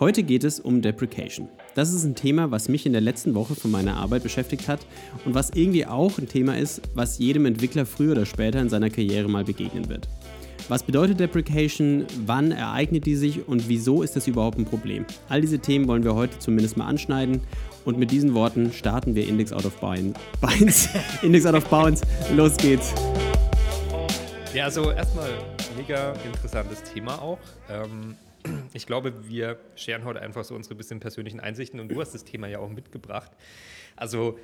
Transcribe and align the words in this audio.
Heute 0.00 0.24
geht 0.24 0.42
es 0.42 0.58
um 0.58 0.82
Deprecation. 0.82 1.48
Das 1.76 1.92
ist 1.92 2.02
ein 2.02 2.16
Thema, 2.16 2.50
was 2.50 2.68
mich 2.68 2.84
in 2.84 2.90
der 2.90 3.00
letzten 3.00 3.36
Woche 3.36 3.54
von 3.54 3.70
meiner 3.70 3.94
Arbeit 3.94 4.24
beschäftigt 4.24 4.66
hat 4.66 4.80
und 5.24 5.34
was 5.34 5.50
irgendwie 5.50 5.86
auch 5.86 6.18
ein 6.18 6.26
Thema 6.26 6.58
ist, 6.58 6.82
was 6.94 7.18
jedem 7.18 7.46
Entwickler 7.46 7.86
früher 7.86 8.10
oder 8.10 8.26
später 8.26 8.60
in 8.60 8.68
seiner 8.68 8.90
Karriere 8.90 9.28
mal 9.28 9.44
begegnen 9.44 9.88
wird. 9.88 10.08
Was 10.68 10.82
bedeutet 10.82 11.20
Deprecation? 11.20 12.06
Wann 12.26 12.50
ereignet 12.50 13.06
die 13.06 13.14
sich 13.14 13.46
und 13.46 13.68
wieso 13.68 14.02
ist 14.02 14.16
das 14.16 14.26
überhaupt 14.26 14.58
ein 14.58 14.64
Problem? 14.64 15.06
All 15.28 15.40
diese 15.40 15.60
Themen 15.60 15.86
wollen 15.86 16.02
wir 16.02 16.16
heute 16.16 16.40
zumindest 16.40 16.76
mal 16.76 16.86
anschneiden. 16.86 17.40
Und 17.84 17.96
mit 17.96 18.10
diesen 18.10 18.34
Worten 18.34 18.72
starten 18.72 19.14
wir 19.14 19.28
Index 19.28 19.52
Out 19.52 19.64
of 19.64 19.76
Bounds. 19.76 20.88
Index 21.22 21.46
Out 21.46 21.54
of 21.54 21.66
Bounds. 21.66 22.00
Los 22.34 22.56
geht's. 22.56 22.92
Ja, 24.52 24.64
also 24.64 24.90
erstmal 24.90 25.30
mega 25.76 26.14
interessantes 26.24 26.82
Thema 26.82 27.20
auch. 27.22 27.38
Ähm, 27.70 28.16
ich 28.72 28.86
glaube, 28.86 29.28
wir 29.28 29.58
scheren 29.74 30.04
heute 30.04 30.20
einfach 30.20 30.44
so 30.44 30.54
unsere 30.54 30.74
bisschen 30.74 31.00
persönlichen 31.00 31.40
Einsichten 31.40 31.80
und 31.80 31.88
du 31.88 32.00
hast 32.00 32.12
das 32.14 32.24
Thema 32.24 32.46
ja 32.46 32.58
auch 32.58 32.70
mitgebracht. 32.70 33.32
Also 33.96 34.38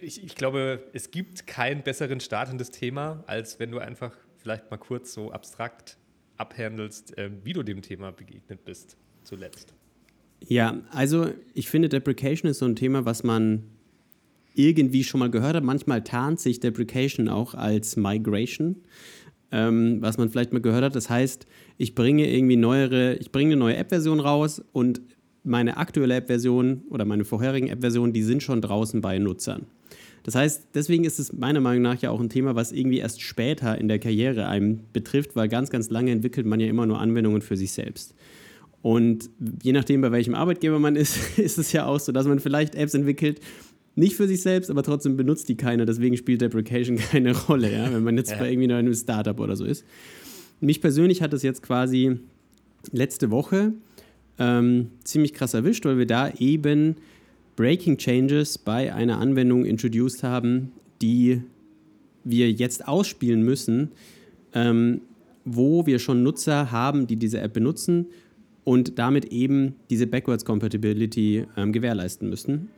ich, 0.00 0.24
ich 0.24 0.34
glaube, 0.34 0.84
es 0.92 1.10
gibt 1.10 1.46
keinen 1.46 1.82
besseren 1.82 2.20
Start 2.20 2.50
in 2.50 2.58
das 2.58 2.70
Thema, 2.70 3.24
als 3.26 3.58
wenn 3.58 3.70
du 3.70 3.78
einfach 3.78 4.16
vielleicht 4.38 4.70
mal 4.70 4.76
kurz 4.76 5.14
so 5.14 5.32
abstrakt 5.32 5.98
abhandelst, 6.36 7.16
äh, 7.18 7.30
wie 7.44 7.52
du 7.52 7.62
dem 7.62 7.82
Thema 7.82 8.12
begegnet 8.12 8.64
bist 8.64 8.96
zuletzt. 9.22 9.74
Ja, 10.40 10.82
also 10.90 11.32
ich 11.54 11.68
finde, 11.68 11.88
Deprecation 11.88 12.50
ist 12.50 12.58
so 12.58 12.66
ein 12.66 12.76
Thema, 12.76 13.04
was 13.04 13.22
man 13.22 13.64
irgendwie 14.54 15.04
schon 15.04 15.20
mal 15.20 15.30
gehört 15.30 15.56
hat. 15.56 15.64
Manchmal 15.64 16.02
tarnt 16.04 16.40
sich 16.40 16.60
Deprecation 16.60 17.28
auch 17.28 17.54
als 17.54 17.96
Migration, 17.96 18.76
ähm, 19.54 19.98
was 20.00 20.18
man 20.18 20.28
vielleicht 20.28 20.52
mal 20.52 20.60
gehört 20.60 20.82
hat. 20.82 20.96
Das 20.96 21.08
heißt, 21.08 21.46
ich 21.78 21.94
bringe 21.94 22.28
irgendwie 22.28 22.56
neuere, 22.56 23.14
ich 23.14 23.30
bringe 23.30 23.52
eine 23.52 23.60
neue 23.60 23.76
App-Version 23.76 24.18
raus 24.18 24.60
und 24.72 25.00
meine 25.44 25.76
aktuelle 25.76 26.16
App-Version 26.16 26.82
oder 26.90 27.04
meine 27.04 27.24
vorherigen 27.24 27.68
App-Versionen, 27.68 28.12
die 28.12 28.24
sind 28.24 28.42
schon 28.42 28.60
draußen 28.60 29.00
bei 29.00 29.18
Nutzern. 29.18 29.66
Das 30.24 30.34
heißt, 30.34 30.68
deswegen 30.74 31.04
ist 31.04 31.20
es 31.20 31.32
meiner 31.32 31.60
Meinung 31.60 31.82
nach 31.82 32.00
ja 32.00 32.10
auch 32.10 32.20
ein 32.20 32.30
Thema, 32.30 32.56
was 32.56 32.72
irgendwie 32.72 32.98
erst 32.98 33.22
später 33.22 33.78
in 33.78 33.86
der 33.88 34.00
Karriere 34.00 34.48
einem 34.48 34.80
betrifft, 34.92 35.36
weil 35.36 35.48
ganz, 35.48 35.70
ganz 35.70 35.90
lange 35.90 36.10
entwickelt 36.10 36.46
man 36.46 36.58
ja 36.58 36.66
immer 36.66 36.86
nur 36.86 36.98
Anwendungen 36.98 37.42
für 37.42 37.56
sich 37.56 37.72
selbst. 37.72 38.14
Und 38.82 39.30
je 39.62 39.72
nachdem, 39.72 40.00
bei 40.00 40.10
welchem 40.10 40.34
Arbeitgeber 40.34 40.78
man 40.78 40.96
ist, 40.96 41.38
ist 41.38 41.58
es 41.58 41.72
ja 41.72 41.86
auch 41.86 42.00
so, 42.00 42.10
dass 42.10 42.26
man 42.26 42.40
vielleicht 42.40 42.74
Apps 42.74 42.94
entwickelt, 42.94 43.40
nicht 43.96 44.16
für 44.16 44.26
sich 44.26 44.42
selbst, 44.42 44.70
aber 44.70 44.82
trotzdem 44.82 45.16
benutzt 45.16 45.48
die 45.48 45.56
keiner. 45.56 45.86
Deswegen 45.86 46.16
spielt 46.16 46.40
Deprecation 46.40 46.96
keine 47.10 47.36
Rolle, 47.36 47.72
ja, 47.72 47.92
wenn 47.92 48.02
man 48.02 48.16
jetzt 48.16 48.32
ja. 48.32 48.38
bei 48.38 48.50
irgendwie 48.50 48.68
noch 48.68 48.76
einem 48.76 48.94
Startup 48.94 49.38
oder 49.38 49.56
so 49.56 49.64
ist. 49.64 49.84
Mich 50.60 50.80
persönlich 50.80 51.22
hat 51.22 51.32
das 51.32 51.42
jetzt 51.42 51.62
quasi 51.62 52.18
letzte 52.92 53.30
Woche 53.30 53.72
ähm, 54.38 54.88
ziemlich 55.04 55.32
krass 55.34 55.54
erwischt, 55.54 55.84
weil 55.84 55.98
wir 55.98 56.06
da 56.06 56.30
eben 56.38 56.96
Breaking 57.56 57.98
Changes 57.98 58.58
bei 58.58 58.92
einer 58.92 59.18
Anwendung 59.18 59.64
introduced 59.64 60.22
haben, 60.22 60.72
die 61.00 61.42
wir 62.24 62.50
jetzt 62.50 62.88
ausspielen 62.88 63.42
müssen, 63.42 63.92
ähm, 64.54 65.02
wo 65.44 65.86
wir 65.86 65.98
schon 65.98 66.22
Nutzer 66.22 66.72
haben, 66.72 67.06
die 67.06 67.16
diese 67.16 67.40
App 67.40 67.52
benutzen 67.52 68.06
und 68.64 68.98
damit 68.98 69.26
eben 69.26 69.76
diese 69.90 70.06
Backwards 70.06 70.44
Compatibility 70.44 71.44
ähm, 71.56 71.72
gewährleisten 71.72 72.30
müssen. 72.30 72.70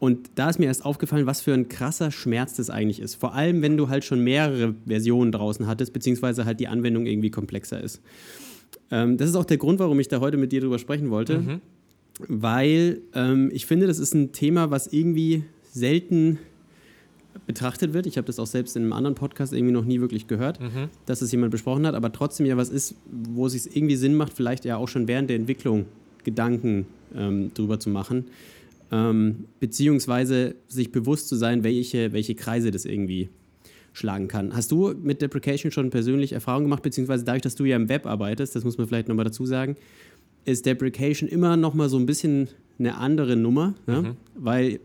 Und 0.00 0.30
da 0.34 0.50
ist 0.50 0.58
mir 0.58 0.66
erst 0.66 0.84
aufgefallen, 0.84 1.26
was 1.26 1.42
für 1.42 1.54
ein 1.54 1.68
krasser 1.68 2.10
Schmerz 2.10 2.54
das 2.54 2.70
eigentlich 2.70 3.00
ist. 3.00 3.14
Vor 3.14 3.34
allem, 3.34 3.62
wenn 3.62 3.76
du 3.76 3.88
halt 3.88 4.04
schon 4.04 4.24
mehrere 4.24 4.74
Versionen 4.86 5.30
draußen 5.30 5.66
hattest, 5.68 5.92
beziehungsweise 5.92 6.44
halt 6.46 6.58
die 6.58 6.66
Anwendung 6.66 7.06
irgendwie 7.06 7.30
komplexer 7.30 7.80
ist. 7.80 8.00
Ähm, 8.90 9.16
das 9.18 9.28
ist 9.28 9.36
auch 9.36 9.44
der 9.44 9.58
Grund, 9.58 9.78
warum 9.78 10.00
ich 10.00 10.08
da 10.08 10.20
heute 10.20 10.38
mit 10.38 10.50
dir 10.50 10.60
drüber 10.60 10.78
sprechen 10.78 11.10
wollte. 11.10 11.38
Mhm 11.38 11.60
weil 12.28 13.00
ähm, 13.14 13.50
ich 13.52 13.66
finde, 13.66 13.86
das 13.86 13.98
ist 13.98 14.14
ein 14.14 14.32
Thema, 14.32 14.70
was 14.70 14.88
irgendwie 14.88 15.44
selten 15.70 16.38
betrachtet 17.46 17.92
wird. 17.92 18.06
Ich 18.06 18.16
habe 18.16 18.26
das 18.26 18.38
auch 18.38 18.46
selbst 18.46 18.76
in 18.76 18.82
einem 18.82 18.92
anderen 18.92 19.14
Podcast 19.14 19.52
irgendwie 19.52 19.72
noch 19.72 19.84
nie 19.84 20.00
wirklich 20.00 20.26
gehört, 20.26 20.60
mhm. 20.60 20.88
dass 21.06 21.22
es 21.22 21.32
jemand 21.32 21.52
besprochen 21.52 21.86
hat, 21.86 21.94
aber 21.94 22.12
trotzdem 22.12 22.46
ja 22.46 22.56
was 22.56 22.68
ist, 22.68 22.96
wo 23.06 23.46
es 23.46 23.52
sich 23.52 23.74
irgendwie 23.76 23.96
Sinn 23.96 24.14
macht, 24.14 24.32
vielleicht 24.32 24.64
ja 24.64 24.76
auch 24.76 24.88
schon 24.88 25.08
während 25.08 25.30
der 25.30 25.36
Entwicklung 25.36 25.86
Gedanken 26.24 26.86
ähm, 27.14 27.52
drüber 27.54 27.80
zu 27.80 27.88
machen, 27.88 28.26
ähm, 28.92 29.44
beziehungsweise 29.60 30.56
sich 30.68 30.92
bewusst 30.92 31.28
zu 31.28 31.36
sein, 31.36 31.64
welche, 31.64 32.12
welche 32.12 32.34
Kreise 32.34 32.70
das 32.70 32.84
irgendwie 32.84 33.28
schlagen 33.92 34.28
kann. 34.28 34.54
Hast 34.54 34.70
du 34.70 34.94
mit 35.00 35.20
Deprecation 35.20 35.72
schon 35.72 35.90
persönlich 35.90 36.32
Erfahrung 36.32 36.64
gemacht, 36.64 36.82
beziehungsweise 36.82 37.24
dadurch, 37.24 37.42
dass 37.42 37.56
du 37.56 37.64
ja 37.64 37.76
im 37.76 37.88
Web 37.88 38.06
arbeitest, 38.06 38.54
das 38.54 38.64
muss 38.64 38.78
man 38.78 38.86
vielleicht 38.86 39.08
nochmal 39.08 39.24
dazu 39.24 39.46
sagen, 39.46 39.76
ist 40.44 40.64
Deprecation 40.64 41.28
immer 41.28 41.56
noch 41.56 41.74
mal 41.74 41.88
so 41.88 41.98
ein 41.98 42.06
bisschen 42.06 42.48
eine 42.78 42.96
andere 42.96 43.36
Nummer, 43.36 43.74
ja? 43.86 44.02
mhm. 44.02 44.16
weil 44.34 44.80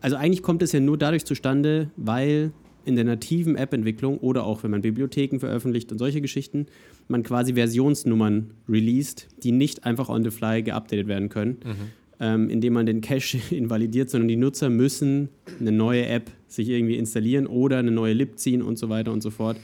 also 0.00 0.16
eigentlich 0.16 0.42
kommt 0.42 0.62
es 0.62 0.72
ja 0.72 0.80
nur 0.80 0.98
dadurch 0.98 1.24
zustande, 1.24 1.90
weil 1.96 2.52
in 2.84 2.96
der 2.96 3.04
nativen 3.04 3.54
App-Entwicklung 3.54 4.18
oder 4.18 4.44
auch 4.44 4.64
wenn 4.64 4.72
man 4.72 4.82
Bibliotheken 4.82 5.38
veröffentlicht 5.38 5.92
und 5.92 5.98
solche 5.98 6.20
Geschichten, 6.20 6.66
man 7.06 7.22
quasi 7.22 7.54
Versionsnummern 7.54 8.50
released, 8.68 9.28
die 9.44 9.52
nicht 9.52 9.84
einfach 9.84 10.08
on 10.08 10.24
the 10.24 10.30
fly 10.30 10.62
geupdatet 10.62 11.06
werden 11.06 11.28
können, 11.28 11.58
mhm. 11.64 11.92
Ähm, 12.22 12.48
indem 12.48 12.74
man 12.74 12.86
den 12.86 13.00
Cache 13.00 13.38
invalidiert, 13.54 14.08
sondern 14.08 14.28
die 14.28 14.36
Nutzer 14.36 14.70
müssen 14.70 15.28
eine 15.60 15.72
neue 15.72 16.06
App 16.06 16.30
sich 16.46 16.68
irgendwie 16.68 16.96
installieren 16.96 17.46
oder 17.48 17.78
eine 17.78 17.90
neue 17.90 18.12
Lib 18.14 18.38
ziehen 18.38 18.62
und 18.62 18.78
so 18.78 18.88
weiter 18.88 19.12
und 19.12 19.22
so 19.22 19.30
fort. 19.30 19.58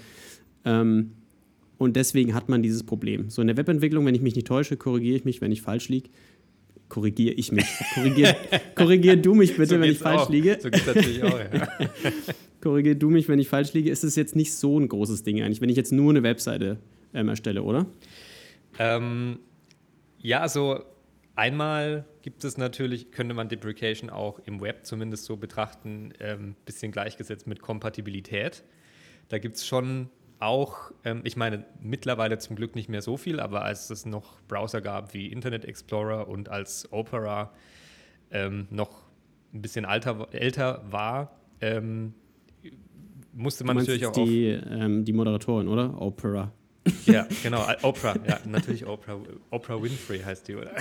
Ähm, 0.64 1.12
und 1.78 1.94
deswegen 1.94 2.34
hat 2.34 2.48
man 2.48 2.60
dieses 2.60 2.82
Problem. 2.82 3.30
So 3.30 3.40
in 3.40 3.46
der 3.46 3.56
Webentwicklung, 3.56 4.04
wenn 4.04 4.14
ich 4.16 4.22
mich 4.22 4.34
nicht 4.34 4.48
täusche, 4.48 4.76
korrigiere 4.76 5.16
ich 5.16 5.24
mich, 5.24 5.40
wenn 5.40 5.52
ich 5.52 5.62
falsch 5.62 5.88
liege. 5.88 6.10
Korrigiere 6.88 7.34
ich 7.34 7.52
mich. 7.52 7.66
Korrigier, 7.94 8.34
korrigier 8.74 9.16
du 9.16 9.34
mich 9.34 9.56
bitte, 9.56 9.76
so 9.76 9.80
wenn 9.80 9.92
ich 9.92 9.98
falsch 9.98 10.22
auch. 10.22 10.30
liege. 10.30 10.58
So 10.60 10.68
geht 10.70 10.86
natürlich 10.86 11.22
auch, 11.22 11.38
ja. 11.38 11.68
korrigier 12.60 12.96
du 12.96 13.10
mich, 13.10 13.28
wenn 13.28 13.38
ich 13.38 13.46
falsch 13.46 13.72
liege. 13.72 13.88
Ist 13.88 14.02
es 14.02 14.16
jetzt 14.16 14.34
nicht 14.34 14.52
so 14.52 14.80
ein 14.80 14.88
großes 14.88 15.22
Ding 15.22 15.40
eigentlich, 15.42 15.60
wenn 15.60 15.68
ich 15.68 15.76
jetzt 15.76 15.92
nur 15.92 16.10
eine 16.10 16.24
Webseite 16.24 16.78
ähm, 17.14 17.28
erstelle, 17.28 17.62
oder? 17.62 17.86
Ähm, 18.80 19.38
ja, 20.20 20.40
also 20.40 20.80
einmal 21.38 22.04
gibt 22.22 22.44
es 22.44 22.58
natürlich, 22.58 23.12
könnte 23.12 23.32
man 23.32 23.48
Deprecation 23.48 24.10
auch 24.10 24.40
im 24.40 24.60
Web 24.60 24.84
zumindest 24.84 25.24
so 25.24 25.36
betrachten, 25.36 26.12
ein 26.18 26.40
ähm, 26.40 26.56
bisschen 26.66 26.90
gleichgesetzt 26.90 27.46
mit 27.46 27.62
Kompatibilität. 27.62 28.64
Da 29.28 29.38
gibt 29.38 29.54
es 29.54 29.66
schon 29.66 30.10
auch, 30.40 30.90
ähm, 31.04 31.20
ich 31.24 31.36
meine, 31.36 31.64
mittlerweile 31.80 32.38
zum 32.38 32.56
Glück 32.56 32.74
nicht 32.74 32.88
mehr 32.88 33.02
so 33.02 33.16
viel, 33.16 33.38
aber 33.38 33.62
als 33.62 33.88
es 33.88 34.04
noch 34.04 34.40
Browser 34.48 34.80
gab 34.80 35.14
wie 35.14 35.28
Internet 35.28 35.64
Explorer 35.64 36.28
und 36.28 36.48
als 36.48 36.92
Opera 36.92 37.52
ähm, 38.30 38.66
noch 38.70 39.08
ein 39.54 39.62
bisschen 39.62 39.84
alter, 39.84 40.28
älter 40.32 40.82
war, 40.90 41.38
ähm, 41.60 42.14
musste 43.32 43.62
man 43.62 43.76
natürlich 43.76 44.06
auch 44.06 44.12
die, 44.12 44.46
ähm, 44.46 45.04
die 45.04 45.12
Moderatorin, 45.12 45.68
oder? 45.68 46.00
Opera. 46.00 46.52
Ja, 47.06 47.26
genau, 47.42 47.66
Oprah, 47.82 48.16
ja, 48.26 48.40
natürlich 48.44 48.86
Oprah, 48.86 49.18
Oprah 49.50 49.82
Winfrey 49.82 50.20
heißt 50.20 50.48
die, 50.48 50.56
oder? 50.56 50.72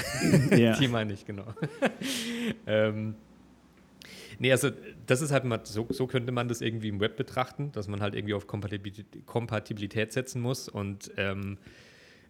Ja. 0.56 0.74
die 0.80 0.88
meine 0.88 1.14
ich, 1.14 1.26
genau. 1.26 1.54
ähm, 2.68 3.16
Nee, 4.40 4.52
also 4.52 4.70
das 5.08 5.22
ist 5.22 5.32
halt 5.32 5.46
mal, 5.46 5.62
so, 5.64 5.88
so 5.90 6.06
könnte 6.06 6.32
man 6.32 6.48
das 6.48 6.62
irgendwie 6.62 6.90
im 6.90 7.00
Web 7.00 7.16
betrachten, 7.18 7.72
dass 7.72 7.88
man 7.88 8.02
halt 8.02 8.14
irgendwie 8.14 8.36
auf 8.36 8.46
Kompatibilität, 8.46 9.26
Kompatibilität 9.26 10.14
setzen 10.14 10.42
muss. 10.42 10.70
Und 10.70 11.12
ähm, 11.18 11.58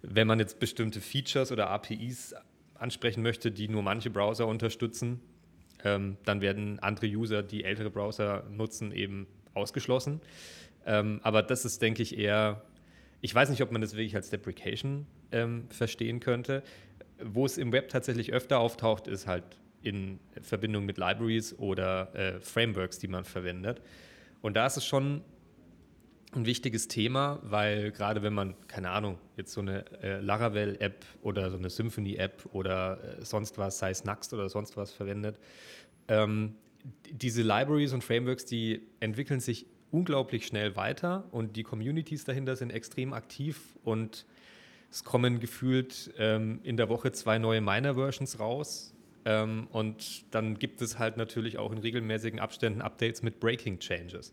wenn 0.04 0.26
man 0.26 0.40
jetzt 0.40 0.60
bestimmte 0.60 1.02
Features 1.02 1.52
oder 1.52 1.70
APIs 1.70 2.34
ansprechen 2.76 3.24
möchte, 3.24 3.52
die 3.52 3.68
nur 3.68 3.82
manche 3.82 4.10
Browser 4.10 4.48
unterstützen, 4.48 5.20
ähm, 5.84 6.18
dann 6.24 6.42
werden 6.42 6.80
andere 6.80 7.08
User, 7.08 7.44
die 7.44 7.64
ältere 7.64 7.90
Browser 7.90 8.46
nutzen, 8.50 8.92
eben 8.92 9.28
ausgeschlossen. 9.54 10.22
Ähm, 10.86 11.20
aber 11.24 11.44
das 11.44 11.66
ist, 11.66 11.82
denke 11.82 12.04
ich, 12.04 12.18
eher, 12.18 12.62
ich 13.22 13.34
weiß 13.34 13.50
nicht, 13.50 13.62
ob 13.62 13.72
man 13.72 13.82
das 13.82 13.94
wirklich 13.94 14.16
als 14.16 14.30
Deprecation 14.30 15.08
ähm, 15.32 15.66
verstehen 15.70 16.20
könnte. 16.20 16.64
Wo 17.24 17.46
es 17.46 17.58
im 17.58 17.72
Web 17.72 17.90
tatsächlich 17.90 18.32
öfter 18.32 18.60
auftaucht, 18.60 19.08
ist 19.08 19.26
halt 19.28 19.44
in 19.82 20.20
Verbindung 20.42 20.86
mit 20.86 20.98
Libraries 20.98 21.58
oder 21.58 22.14
äh, 22.16 22.40
Frameworks, 22.40 23.00
die 23.00 23.08
man 23.08 23.24
verwendet. 23.24 23.82
Und 24.42 24.56
da 24.56 24.66
ist 24.68 24.78
es 24.78 24.86
schon 24.86 25.22
ein 26.34 26.46
wichtiges 26.46 26.88
Thema, 26.88 27.40
weil 27.44 27.92
gerade 27.92 28.22
wenn 28.22 28.34
man, 28.34 28.56
keine 28.68 28.90
Ahnung, 28.92 29.18
jetzt 29.38 29.54
so 29.54 29.62
eine 29.62 29.86
äh, 30.02 30.20
Laravel-App 30.20 31.06
oder 31.22 31.50
so 31.50 31.58
eine 31.58 31.70
Symphony-App 31.70 32.50
oder 32.52 33.20
äh, 33.20 33.26
sonst 33.26 33.58
was, 33.58 33.80
sei 33.80 33.92
es 33.92 34.04
Nuxt 34.04 34.34
oder 34.34 34.50
sonst 34.50 34.78
was 34.78 34.92
verwendet, 34.92 35.40
ähm, 36.08 36.56
diese 37.12 37.42
Libraries 37.42 37.94
und 37.94 38.04
Frameworks, 38.04 38.46
die 38.46 38.82
entwickeln 39.00 39.40
sich 39.40 39.66
unglaublich 39.92 40.46
schnell 40.46 40.76
weiter 40.76 41.26
und 41.32 41.56
die 41.56 41.64
Communities 41.64 42.24
dahinter 42.26 42.56
sind 42.56 42.72
extrem 42.72 43.14
aktiv 43.14 43.78
und 43.84 44.26
es 44.90 45.04
kommen 45.04 45.40
gefühlt 45.40 46.14
ähm, 46.18 46.60
in 46.64 46.78
der 46.78 46.90
Woche 46.90 47.12
zwei 47.12 47.38
neue 47.40 47.62
Minor-Versions 47.62 48.40
raus 48.40 48.94
ähm, 49.26 49.68
und 49.72 50.34
dann 50.34 50.58
gibt 50.58 50.82
es 50.82 51.00
halt 51.00 51.18
natürlich 51.18 51.58
auch 51.58 51.72
in 51.72 51.80
regelmäßigen 51.80 52.40
Abständen 52.40 52.82
Updates 52.82 53.22
mit 53.24 53.40
Breaking 53.40 53.80
Changes. 53.80 54.32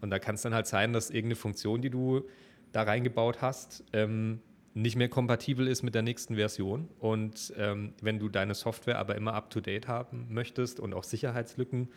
Und 0.00 0.10
da 0.10 0.18
kann 0.18 0.34
es 0.34 0.42
dann 0.42 0.52
halt 0.52 0.66
sein, 0.66 0.92
dass 0.92 1.10
irgendeine 1.10 1.36
Funktion, 1.36 1.80
die 1.80 1.90
du 1.90 2.22
da 2.72 2.82
reingebaut 2.82 3.40
hast, 3.40 3.84
ähm, 3.92 4.40
nicht 4.74 4.96
mehr 4.96 5.08
kompatibel 5.08 5.68
ist 5.68 5.82
mit 5.82 5.94
der 5.94 6.02
nächsten 6.02 6.34
Version. 6.34 6.88
Und 6.98 7.52
ähm, 7.56 7.92
wenn 8.00 8.18
du 8.18 8.28
deine 8.28 8.54
Software 8.54 8.98
aber 8.98 9.14
immer 9.14 9.34
up-to-date 9.34 9.86
haben 9.86 10.26
möchtest 10.30 10.80
und 10.80 10.92
auch 10.92 11.04
Sicherheitslücken 11.04 11.88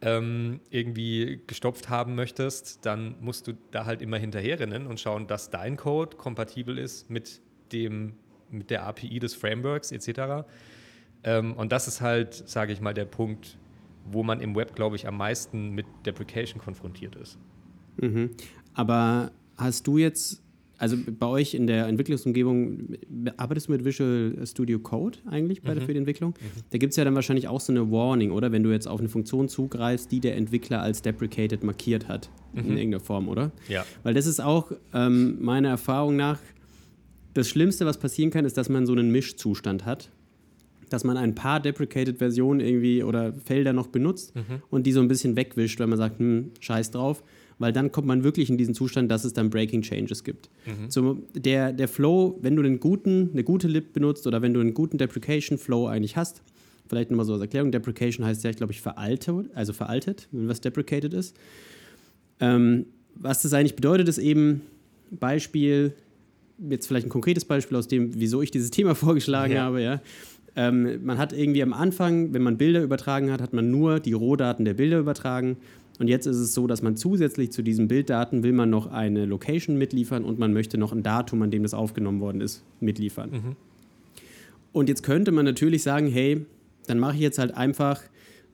ähm, 0.00 0.60
irgendwie 0.70 1.40
gestopft 1.46 1.88
haben 1.88 2.14
möchtest, 2.14 2.84
dann 2.86 3.16
musst 3.20 3.46
du 3.48 3.54
da 3.70 3.84
halt 3.84 4.00
immer 4.00 4.18
hinterherrennen 4.18 4.86
und 4.86 5.00
schauen, 5.00 5.26
dass 5.26 5.50
dein 5.50 5.76
Code 5.76 6.16
kompatibel 6.16 6.78
ist 6.78 7.10
mit, 7.10 7.40
dem, 7.72 8.14
mit 8.50 8.70
der 8.70 8.86
API 8.86 9.18
des 9.18 9.34
Frameworks 9.34 9.90
etc. 9.90 10.46
Ähm, 11.24 11.54
und 11.54 11.72
das 11.72 11.88
ist 11.88 12.00
halt, 12.00 12.34
sage 12.34 12.72
ich 12.72 12.80
mal, 12.80 12.94
der 12.94 13.06
Punkt, 13.06 13.58
wo 14.04 14.22
man 14.22 14.40
im 14.40 14.54
Web, 14.54 14.74
glaube 14.76 14.96
ich, 14.96 15.06
am 15.06 15.16
meisten 15.16 15.70
mit 15.70 15.86
Deprecation 16.06 16.60
konfrontiert 16.60 17.16
ist. 17.16 17.38
Mhm. 17.96 18.30
Aber 18.74 19.32
hast 19.56 19.86
du 19.86 19.98
jetzt 19.98 20.42
also 20.78 20.96
bei 20.96 21.26
euch 21.26 21.54
in 21.54 21.66
der 21.66 21.86
Entwicklungsumgebung, 21.86 22.96
arbeitest 23.36 23.68
du 23.68 23.72
mit 23.72 23.84
Visual 23.84 24.38
Studio 24.46 24.78
Code 24.78 25.18
eigentlich 25.26 25.62
bei, 25.62 25.74
mhm. 25.74 25.80
für 25.80 25.92
die 25.92 25.98
Entwicklung? 25.98 26.30
Mhm. 26.30 26.62
Da 26.70 26.78
gibt 26.78 26.92
es 26.92 26.96
ja 26.96 27.04
dann 27.04 27.16
wahrscheinlich 27.16 27.48
auch 27.48 27.60
so 27.60 27.72
eine 27.72 27.90
Warning, 27.90 28.30
oder? 28.30 28.52
Wenn 28.52 28.62
du 28.62 28.70
jetzt 28.70 28.86
auf 28.86 29.00
eine 29.00 29.08
Funktion 29.08 29.48
zugreifst, 29.48 30.12
die 30.12 30.20
der 30.20 30.36
Entwickler 30.36 30.80
als 30.80 31.02
deprecated 31.02 31.64
markiert 31.64 32.08
hat, 32.08 32.30
mhm. 32.52 32.60
in 32.60 32.78
irgendeiner 32.78 33.00
Form, 33.00 33.28
oder? 33.28 33.50
Ja. 33.68 33.84
Weil 34.04 34.14
das 34.14 34.26
ist 34.26 34.40
auch 34.40 34.70
ähm, 34.94 35.38
meiner 35.40 35.68
Erfahrung 35.68 36.16
nach 36.16 36.38
das 37.34 37.48
Schlimmste, 37.48 37.84
was 37.84 37.98
passieren 37.98 38.30
kann, 38.30 38.44
ist, 38.44 38.56
dass 38.56 38.68
man 38.68 38.86
so 38.86 38.92
einen 38.92 39.10
Mischzustand 39.10 39.84
hat. 39.84 40.10
Dass 40.88 41.04
man 41.04 41.16
ein 41.16 41.34
paar 41.34 41.60
deprecated 41.60 42.18
Versionen 42.18 42.60
irgendwie 42.60 43.02
oder 43.02 43.34
Felder 43.44 43.72
noch 43.72 43.88
benutzt 43.88 44.34
mhm. 44.34 44.62
und 44.70 44.86
die 44.86 44.92
so 44.92 45.00
ein 45.00 45.08
bisschen 45.08 45.36
wegwischt, 45.36 45.78
weil 45.80 45.86
man 45.86 45.98
sagt, 45.98 46.18
hm, 46.18 46.52
scheiß 46.60 46.90
drauf 46.90 47.22
weil 47.58 47.72
dann 47.72 47.92
kommt 47.92 48.06
man 48.06 48.24
wirklich 48.24 48.50
in 48.50 48.56
diesen 48.56 48.74
Zustand, 48.74 49.10
dass 49.10 49.24
es 49.24 49.32
dann 49.32 49.50
Breaking 49.50 49.82
Changes 49.82 50.24
gibt. 50.24 50.48
Mhm. 50.66 50.90
So, 50.90 51.18
der, 51.34 51.72
der 51.72 51.88
Flow, 51.88 52.38
wenn 52.40 52.56
du 52.56 52.62
einen 52.62 52.80
guten, 52.80 53.30
eine 53.32 53.44
gute 53.44 53.68
Lib 53.68 53.92
benutzt 53.92 54.26
oder 54.26 54.42
wenn 54.42 54.54
du 54.54 54.60
einen 54.60 54.74
guten 54.74 54.98
Deprecation 54.98 55.58
Flow 55.58 55.86
eigentlich 55.86 56.16
hast, 56.16 56.42
vielleicht 56.88 57.10
nochmal 57.10 57.26
so 57.26 57.32
als 57.34 57.42
Erklärung, 57.42 57.72
Deprecation 57.72 58.24
heißt 58.24 58.44
ja, 58.44 58.50
ich 58.50 58.56
glaube 58.56 58.72
ich, 58.72 58.80
veraltet, 58.80 59.50
also 59.54 59.72
veraltet, 59.72 60.28
wenn 60.30 60.48
was 60.48 60.60
deprecated 60.60 61.12
ist. 61.12 61.36
Ähm, 62.40 62.86
was 63.14 63.42
das 63.42 63.52
eigentlich 63.52 63.74
bedeutet, 63.74 64.08
ist 64.08 64.18
eben 64.18 64.62
Beispiel, 65.10 65.92
jetzt 66.70 66.86
vielleicht 66.86 67.06
ein 67.06 67.10
konkretes 67.10 67.44
Beispiel 67.44 67.76
aus 67.76 67.88
dem, 67.88 68.14
wieso 68.14 68.40
ich 68.40 68.50
dieses 68.50 68.70
Thema 68.70 68.94
vorgeschlagen 68.94 69.54
ja. 69.54 69.62
habe, 69.62 69.82
ja. 69.82 70.00
Ähm, 70.60 71.04
man 71.04 71.18
hat 71.18 71.32
irgendwie 71.32 71.62
am 71.62 71.72
Anfang, 71.72 72.34
wenn 72.34 72.42
man 72.42 72.58
Bilder 72.58 72.82
übertragen 72.82 73.30
hat, 73.30 73.40
hat 73.40 73.52
man 73.52 73.70
nur 73.70 74.00
die 74.00 74.12
Rohdaten 74.12 74.64
der 74.64 74.74
Bilder 74.74 74.98
übertragen 74.98 75.56
und 76.00 76.08
jetzt 76.08 76.26
ist 76.26 76.36
es 76.36 76.52
so, 76.52 76.66
dass 76.66 76.82
man 76.82 76.96
zusätzlich 76.96 77.52
zu 77.52 77.62
diesen 77.62 77.86
Bilddaten 77.86 78.42
will 78.42 78.52
man 78.52 78.68
noch 78.68 78.88
eine 78.88 79.24
Location 79.24 79.78
mitliefern 79.78 80.24
und 80.24 80.40
man 80.40 80.52
möchte 80.52 80.76
noch 80.76 80.92
ein 80.92 81.04
Datum, 81.04 81.42
an 81.42 81.52
dem 81.52 81.62
das 81.62 81.74
aufgenommen 81.74 82.20
worden 82.20 82.40
ist, 82.40 82.64
mitliefern. 82.80 83.30
Mhm. 83.30 83.56
Und 84.72 84.88
jetzt 84.88 85.04
könnte 85.04 85.30
man 85.30 85.44
natürlich 85.44 85.84
sagen, 85.84 86.08
hey, 86.08 86.44
dann 86.88 86.98
mache 86.98 87.14
ich 87.14 87.20
jetzt 87.20 87.38
halt 87.38 87.56
einfach 87.56 88.02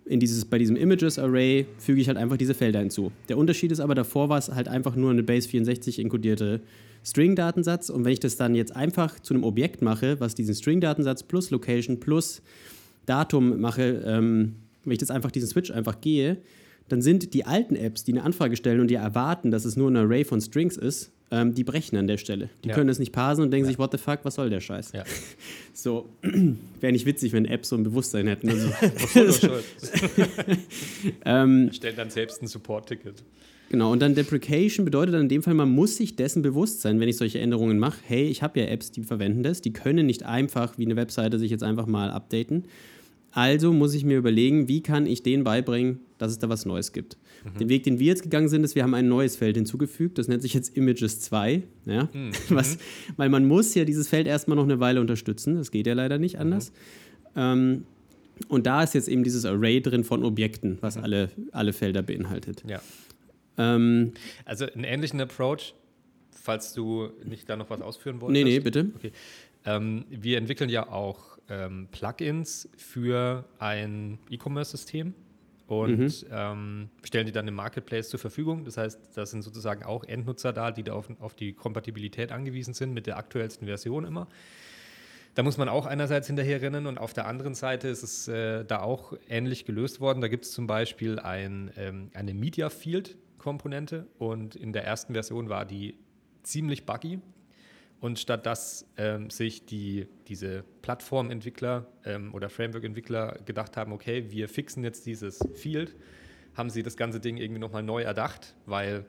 in 0.05 0.21
dieses, 0.21 0.45
bei 0.45 0.59
diesem 0.59 0.77
Images 0.77 1.19
Array 1.19 1.67
füge 1.79 2.03
ich 2.03 2.09
halt 2.09 2.19
einfach 2.19 2.37
diese 2.37 2.53
Felder 2.53 2.81
hinzu. 2.81 3.13
Der 3.31 3.39
Unterschied 3.39 3.73
ist 3.73 3.81
aber, 3.81 3.95
davor 3.95 4.29
war 4.29 4.37
es 4.37 4.51
halt 4.51 4.69
einfach 4.69 4.97
nur 4.97 5.11
eine 5.11 5.23
Base 5.23 5.49
64 5.49 5.99
inkodierte 5.99 6.61
String-Datensatz 7.05 7.91
und 7.91 8.05
wenn 8.05 8.13
ich 8.13 8.21
das 8.21 8.37
dann 8.37 8.55
jetzt 8.55 8.75
einfach 8.75 9.21
zu 9.21 9.35
einem 9.35 9.45
Objekt 9.45 9.83
mache, 9.83 10.21
was 10.21 10.35
diesen 10.35 10.55
String-Datensatz 10.55 11.23
plus 11.23 11.51
Location 11.51 12.01
plus 12.01 12.43
Datum 13.07 13.61
mache, 13.61 14.03
ähm, 14.07 14.57
wenn 14.85 14.93
ich 14.93 14.99
das 14.99 15.11
einfach 15.11 15.31
diesen 15.31 15.49
Switch 15.49 15.71
einfach 15.71 16.01
gehe, 16.01 16.39
dann 16.89 17.03
sind 17.03 17.33
die 17.35 17.45
alten 17.45 17.77
Apps, 17.77 18.05
die 18.05 18.13
eine 18.13 18.23
Anfrage 18.23 18.57
stellen 18.57 18.81
und 18.81 18.89
die 18.89 18.95
erwarten, 18.95 19.51
dass 19.51 19.65
es 19.65 19.77
nur 19.77 19.91
ein 19.91 19.97
Array 19.97 20.25
von 20.25 20.41
Strings 20.41 20.77
ist, 20.77 21.13
ähm, 21.31 21.55
die 21.55 21.65
brechen 21.65 21.97
an 21.97 22.07
der 22.07 22.19
Stelle. 22.19 22.51
Die 22.63 22.69
ja. 22.69 22.75
können 22.75 22.89
das 22.89 22.99
nicht 22.99 23.13
parsen 23.13 23.43
und 23.43 23.51
denken 23.51 23.67
ja. 23.67 23.71
sich, 23.71 23.79
what 23.79 23.93
the 23.93 23.99
fuck, 23.99 24.21
was 24.25 24.35
soll 24.35 24.51
der 24.51 24.61
Scheiß? 24.61 24.93
Ja. 24.93 25.05
So, 25.77 26.09
wäre 26.81 26.93
nicht 26.93 27.05
witzig, 27.05 27.33
wenn 27.33 27.47
Apps 27.47 27.71
so 27.71 27.77
ein 27.77 27.83
Bewusstsein 27.83 28.29
hätten. 28.29 28.49
Also, 28.49 28.71
ähm, 31.25 31.73
Stellen 31.73 31.97
dann 31.97 32.11
selbst 32.11 32.41
ein 32.43 32.47
Support-Ticket. 32.47 33.25
Genau, 33.71 33.91
und 33.93 34.01
dann 34.01 34.15
Deprecation 34.15 34.85
bedeutet 34.85 35.15
dann 35.15 35.23
in 35.23 35.29
dem 35.29 35.43
Fall, 35.43 35.55
man 35.55 35.71
muss 35.71 35.97
sich 35.97 36.17
dessen 36.17 36.43
bewusst 36.43 36.83
sein, 36.83 37.01
wenn 37.01 37.09
ich 37.09 37.17
solche 37.17 37.41
Änderungen 37.41 37.79
mache. 37.79 37.99
Hey, 38.07 38.25
ich 38.27 38.43
habe 38.43 38.61
ja 38.61 38.67
Apps, 38.67 38.91
die 38.91 39.03
verwenden 39.03 39.43
das, 39.43 39.63
die 39.63 39.73
können 39.73 40.07
nicht 40.07 40.25
einfach 40.25 40.79
wie 40.79 40.85
eine 40.85 40.97
Webseite 40.97 41.39
sich 41.39 41.51
jetzt 41.51 41.65
einfach 41.65 41.87
mal 41.87 42.11
updaten. 42.11 42.65
Also 43.35 43.73
muss 43.73 43.95
ich 43.95 44.05
mir 44.05 44.17
überlegen, 44.17 44.69
wie 44.69 44.81
kann 44.81 45.07
ich 45.07 45.25
denen 45.25 45.43
beibringen, 45.43 45.99
dass 46.19 46.31
es 46.31 46.39
da 46.39 46.49
was 46.49 46.67
Neues 46.67 46.93
gibt. 46.93 47.17
Mhm. 47.45 47.59
Den 47.59 47.69
Weg, 47.69 47.83
den 47.83 47.99
wir 47.99 48.07
jetzt 48.07 48.23
gegangen 48.23 48.49
sind, 48.49 48.63
ist, 48.63 48.77
wir 48.77 48.85
haben 48.85 48.95
ein 48.95 49.09
neues 49.09 49.35
Feld 49.35 49.57
hinzugefügt. 49.57 50.19
Das 50.19 50.29
nennt 50.29 50.43
sich 50.43 50.55
jetzt 50.55 50.77
Images 50.77 51.21
2. 51.21 51.65
Ja? 51.87 52.09
Mhm. 52.13 52.31
Was, 52.51 52.79
weil 53.17 53.29
man 53.29 53.45
muss 53.47 53.75
ja 53.75 53.85
dieses 53.85 54.07
Feld 54.07 54.29
erstmal 54.29 54.57
noch 54.57 54.65
eine 54.65 54.79
Weile 54.79 55.01
unterstützen. 55.01 55.57
Das 55.57 55.73
geht 55.73 55.89
ja 55.89 55.95
leider 55.95 56.19
nicht 56.19 56.39
anders. 56.39 56.71
Mhm. 57.35 57.41
Ähm, 57.41 57.85
und 58.49 58.67
da 58.67 58.85
ist 58.85 58.95
jetzt 58.95 59.09
eben 59.09 59.25
dieses 59.25 59.45
Array 59.45 59.81
drin 59.81 60.05
von 60.05 60.25
Objekten, 60.25 60.79
was 60.81 60.97
mhm. 60.97 61.05
alle, 61.05 61.31
alle 61.53 61.73
Felder 61.73 62.03
beinhaltet. 62.03 62.65
Ja. 62.69 62.81
Ähm, 63.59 64.13
also 64.45 64.67
einen 64.67 64.85
ähnlichen 64.85 65.21
Approach, 65.21 65.75
falls 66.31 66.73
du 66.73 67.11
nicht 67.25 67.49
da 67.49 67.57
noch 67.57 67.71
was 67.71 67.81
ausführen 67.81 68.21
wolltest. 68.21 68.45
Nee, 68.45 68.51
nee, 68.51 68.61
bitte. 68.61 68.91
Okay. 68.97 69.13
Ähm, 69.65 70.05
wir 70.11 70.39
entwickeln 70.39 70.71
ja 70.71 70.89
auch 70.89 71.39
ähm, 71.49 71.89
Plugins 71.91 72.69
für 72.77 73.45
ein 73.59 74.19
E-Commerce-System 74.31 75.15
und 75.67 75.99
mhm. 75.99 76.13
ähm, 76.31 76.91
stellen 77.03 77.27
die 77.27 77.33
dann 77.33 77.49
im 77.49 77.55
Marketplace 77.55 78.11
zur 78.11 78.21
Verfügung. 78.21 78.65
Das 78.65 78.77
heißt, 78.77 79.17
da 79.17 79.25
sind 79.25 79.43
sozusagen 79.43 79.83
auch 79.85 80.05
Endnutzer 80.05 80.53
da, 80.53 80.71
die 80.71 80.83
da 80.83 80.93
auf, 80.93 81.09
auf 81.21 81.35
die 81.35 81.53
Kompatibilität 81.55 82.33
angewiesen 82.33 82.75
sind 82.75 82.93
mit 82.93 83.07
der 83.07 83.17
aktuellsten 83.17 83.67
Version 83.67 84.05
immer. 84.05 84.29
Da 85.35 85.43
muss 85.43 85.57
man 85.57 85.69
auch 85.69 85.87
einerseits 85.87 86.29
hinterher 86.29 86.63
rennen 86.63 86.87
und 86.87 86.99
auf 86.99 87.13
der 87.13 87.27
anderen 87.27 87.55
Seite 87.55 87.89
ist 87.89 88.05
es 88.05 88.29
äh, 88.29 88.65
da 88.65 88.81
auch 88.81 89.15
ähnlich 89.29 89.65
gelöst 89.65 90.01
worden. 90.01 90.21
Da 90.21 90.29
gibt 90.29 90.45
es 90.45 90.53
zum 90.53 90.67
Beispiel 90.67 91.19
ein, 91.19 91.73
ähm, 91.77 92.11
eine 92.15 92.35
Media 92.35 92.71
Field 92.71 93.17
Komponente 93.45 94.07
und 94.19 94.57
in 94.57 94.73
der 94.73 94.87
ersten 94.87 95.13
Version 95.13 95.51
war 95.51 95.67
die 95.67 95.99
ziemlich 96.43 96.87
buggy. 96.87 97.21
Und 98.01 98.19
statt 98.19 98.47
dass 98.47 98.87
ähm, 98.97 99.29
sich 99.29 99.67
die, 99.67 100.07
diese 100.29 100.65
Plattformentwickler 100.81 101.87
ähm, 102.05 102.35
oder 102.35 102.49
Framework-Entwickler 102.49 103.39
gedacht 103.45 103.77
haben, 103.77 103.93
okay, 103.93 104.31
wir 104.31 104.49
fixen 104.49 104.83
jetzt 104.83 105.05
dieses 105.07 105.41
Field, 105.55 105.95
haben 106.55 106.71
sie 106.71 106.83
das 106.83 106.97
ganze 106.97 107.21
Ding 107.21 107.37
irgendwie 107.37 107.61
nochmal 107.61 107.83
neu 107.83 108.03
erdacht, 108.03 108.55
weil 108.65 109.05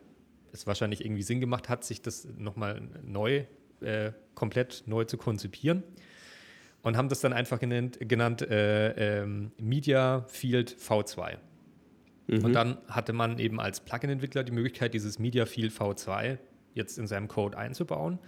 es 0.52 0.68
wahrscheinlich 0.68 1.04
irgendwie 1.04 1.24
Sinn 1.24 1.40
gemacht 1.40 1.70
hat, 1.70 1.86
sich 1.86 2.02
das 2.02 2.28
nochmal 2.38 2.82
neu, 3.04 3.46
äh, 3.82 4.12
komplett 4.34 4.84
neu 4.86 5.06
zu 5.06 5.18
konzipieren. 5.18 5.84
Und 6.82 6.98
haben 6.98 7.10
das 7.10 7.22
dann 7.22 7.34
einfach 7.34 7.60
genannt, 7.60 7.98
genannt 8.02 8.42
äh, 8.42 9.22
ähm, 9.22 9.52
Media 9.58 10.26
Field 10.28 10.76
V2. 10.78 11.38
Mhm. 12.28 12.46
Und 12.46 12.54
dann 12.54 12.78
hatte 12.88 13.14
man 13.14 13.40
eben 13.40 13.60
als 13.60 13.80
Plugin-Entwickler 13.80 14.44
die 14.44 14.52
Möglichkeit, 14.52 14.94
dieses 14.94 15.20
Media 15.20 15.46
Field 15.46 15.74
V2 15.74 16.38
jetzt 16.74 16.98
in 16.98 17.08
seinem 17.08 17.28
Code 17.28 17.58
einzubauen. 17.58 18.20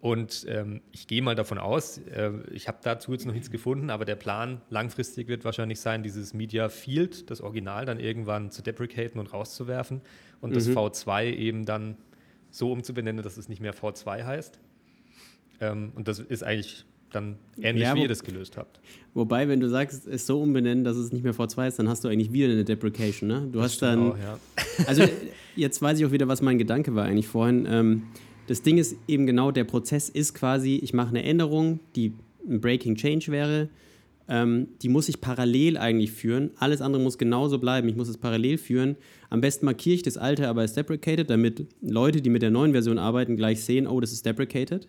Und 0.00 0.46
ähm, 0.48 0.80
ich 0.92 1.08
gehe 1.08 1.20
mal 1.22 1.34
davon 1.34 1.58
aus, 1.58 1.98
äh, 1.98 2.30
ich 2.52 2.68
habe 2.68 2.78
dazu 2.82 3.12
jetzt 3.12 3.26
noch 3.26 3.32
nichts 3.32 3.50
gefunden, 3.50 3.90
aber 3.90 4.04
der 4.04 4.14
Plan 4.14 4.60
langfristig 4.70 5.26
wird 5.26 5.44
wahrscheinlich 5.44 5.80
sein, 5.80 6.04
dieses 6.04 6.34
Media 6.34 6.68
Field, 6.68 7.30
das 7.30 7.40
Original, 7.40 7.84
dann 7.84 7.98
irgendwann 7.98 8.52
zu 8.52 8.62
deprecaten 8.62 9.18
und 9.18 9.32
rauszuwerfen 9.32 10.00
und 10.40 10.50
mhm. 10.50 10.54
das 10.54 10.68
V2 10.68 11.32
eben 11.34 11.64
dann 11.64 11.96
so 12.50 12.70
umzubenennen, 12.70 13.24
dass 13.24 13.36
es 13.36 13.48
nicht 13.48 13.60
mehr 13.60 13.74
V2 13.74 14.24
heißt. 14.24 14.60
Ähm, 15.60 15.90
und 15.96 16.06
das 16.06 16.20
ist 16.20 16.44
eigentlich 16.44 16.86
dann 17.12 17.36
ähnlich, 17.60 17.84
ja, 17.84 17.94
wie 17.94 18.02
ihr 18.02 18.08
das 18.08 18.22
gelöst 18.22 18.56
habt. 18.56 18.80
Wobei, 19.14 19.48
wenn 19.48 19.60
du 19.60 19.68
sagst, 19.68 20.06
es 20.06 20.26
so 20.26 20.40
umbenennen, 20.40 20.84
dass 20.84 20.96
es 20.96 21.12
nicht 21.12 21.24
mehr 21.24 21.34
V2 21.34 21.68
ist, 21.68 21.78
dann 21.78 21.88
hast 21.88 22.04
du 22.04 22.08
eigentlich 22.08 22.32
wieder 22.32 22.52
eine 22.52 22.64
Deprecation. 22.64 23.28
Ne? 23.28 23.48
Du 23.50 23.58
das 23.58 23.72
hast 23.72 23.82
dann. 23.82 24.12
Auch, 24.12 24.18
ja. 24.18 24.38
also, 24.86 25.04
jetzt 25.56 25.80
weiß 25.80 25.98
ich 25.98 26.06
auch 26.06 26.12
wieder, 26.12 26.28
was 26.28 26.42
mein 26.42 26.58
Gedanke 26.58 26.94
war 26.94 27.04
eigentlich 27.04 27.28
vorhin. 27.28 27.66
Ähm, 27.68 28.02
das 28.46 28.62
Ding 28.62 28.78
ist 28.78 28.96
eben 29.06 29.26
genau, 29.26 29.50
der 29.50 29.64
Prozess 29.64 30.08
ist 30.08 30.34
quasi, 30.34 30.76
ich 30.82 30.94
mache 30.94 31.10
eine 31.10 31.22
Änderung, 31.22 31.80
die 31.96 32.14
ein 32.48 32.60
Breaking 32.60 32.96
Change 32.96 33.30
wäre. 33.30 33.68
Ähm, 34.30 34.68
die 34.82 34.90
muss 34.90 35.08
ich 35.08 35.20
parallel 35.20 35.78
eigentlich 35.78 36.12
führen. 36.12 36.50
Alles 36.56 36.82
andere 36.82 37.02
muss 37.02 37.16
genauso 37.16 37.58
bleiben. 37.58 37.88
Ich 37.88 37.96
muss 37.96 38.08
es 38.08 38.18
parallel 38.18 38.58
führen. 38.58 38.96
Am 39.30 39.40
besten 39.40 39.64
markiere 39.64 39.94
ich 39.94 40.02
das 40.02 40.18
alte 40.18 40.48
aber 40.48 40.60
als 40.62 40.74
deprecated, 40.74 41.30
damit 41.30 41.66
Leute, 41.80 42.20
die 42.20 42.28
mit 42.28 42.42
der 42.42 42.50
neuen 42.50 42.72
Version 42.72 42.98
arbeiten, 42.98 43.36
gleich 43.36 43.62
sehen, 43.62 43.86
oh, 43.86 44.00
das 44.00 44.12
ist 44.12 44.26
deprecated. 44.26 44.88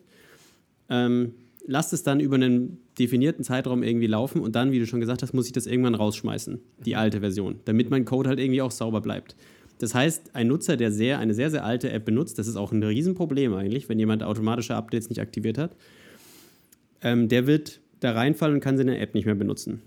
Ähm, 0.90 1.34
lasst 1.66 1.94
es 1.94 2.04
dann 2.04 2.20
über 2.20 2.36
einen 2.36 2.80
definierten 2.98 3.44
Zeitraum 3.44 3.84
irgendwie 3.84 4.08
laufen 4.08 4.42
und 4.42 4.56
dann, 4.56 4.72
wie 4.72 4.80
du 4.80 4.88
schon 4.88 5.00
gesagt 5.00 5.22
hast, 5.22 5.34
muss 5.34 5.46
ich 5.46 5.52
das 5.52 5.68
irgendwann 5.68 5.96
rausschmeißen, 5.96 6.60
die 6.86 6.96
alte 6.96 7.20
Version, 7.20 7.60
damit 7.66 7.90
mein 7.90 8.06
Code 8.06 8.30
halt 8.30 8.40
irgendwie 8.40 8.62
auch 8.62 8.72
sauber 8.72 9.02
bleibt. 9.02 9.36
Das 9.80 9.96
heißt, 9.96 10.36
ein 10.36 10.48
Nutzer, 10.48 10.76
der 10.76 10.92
sehr, 10.92 11.20
eine 11.20 11.34
sehr, 11.34 11.50
sehr 11.50 11.64
alte 11.64 11.90
App 11.92 12.06
benutzt, 12.06 12.38
das 12.38 12.48
ist 12.48 12.58
auch 12.58 12.72
ein 12.72 12.84
Riesenproblem 12.84 13.54
eigentlich, 13.54 13.88
wenn 13.88 13.98
jemand 13.98 14.24
automatische 14.24 14.76
Updates 14.76 15.10
nicht 15.10 15.22
aktiviert 15.22 15.58
hat, 15.58 15.76
ähm, 17.02 17.30
der 17.30 17.48
wird 17.48 17.80
da 18.02 18.12
reinfallen 18.12 18.56
und 18.56 18.62
kann 18.62 18.78
seine 18.78 18.98
App 19.00 19.14
nicht 19.14 19.26
mehr 19.26 19.36
benutzen. 19.36 19.82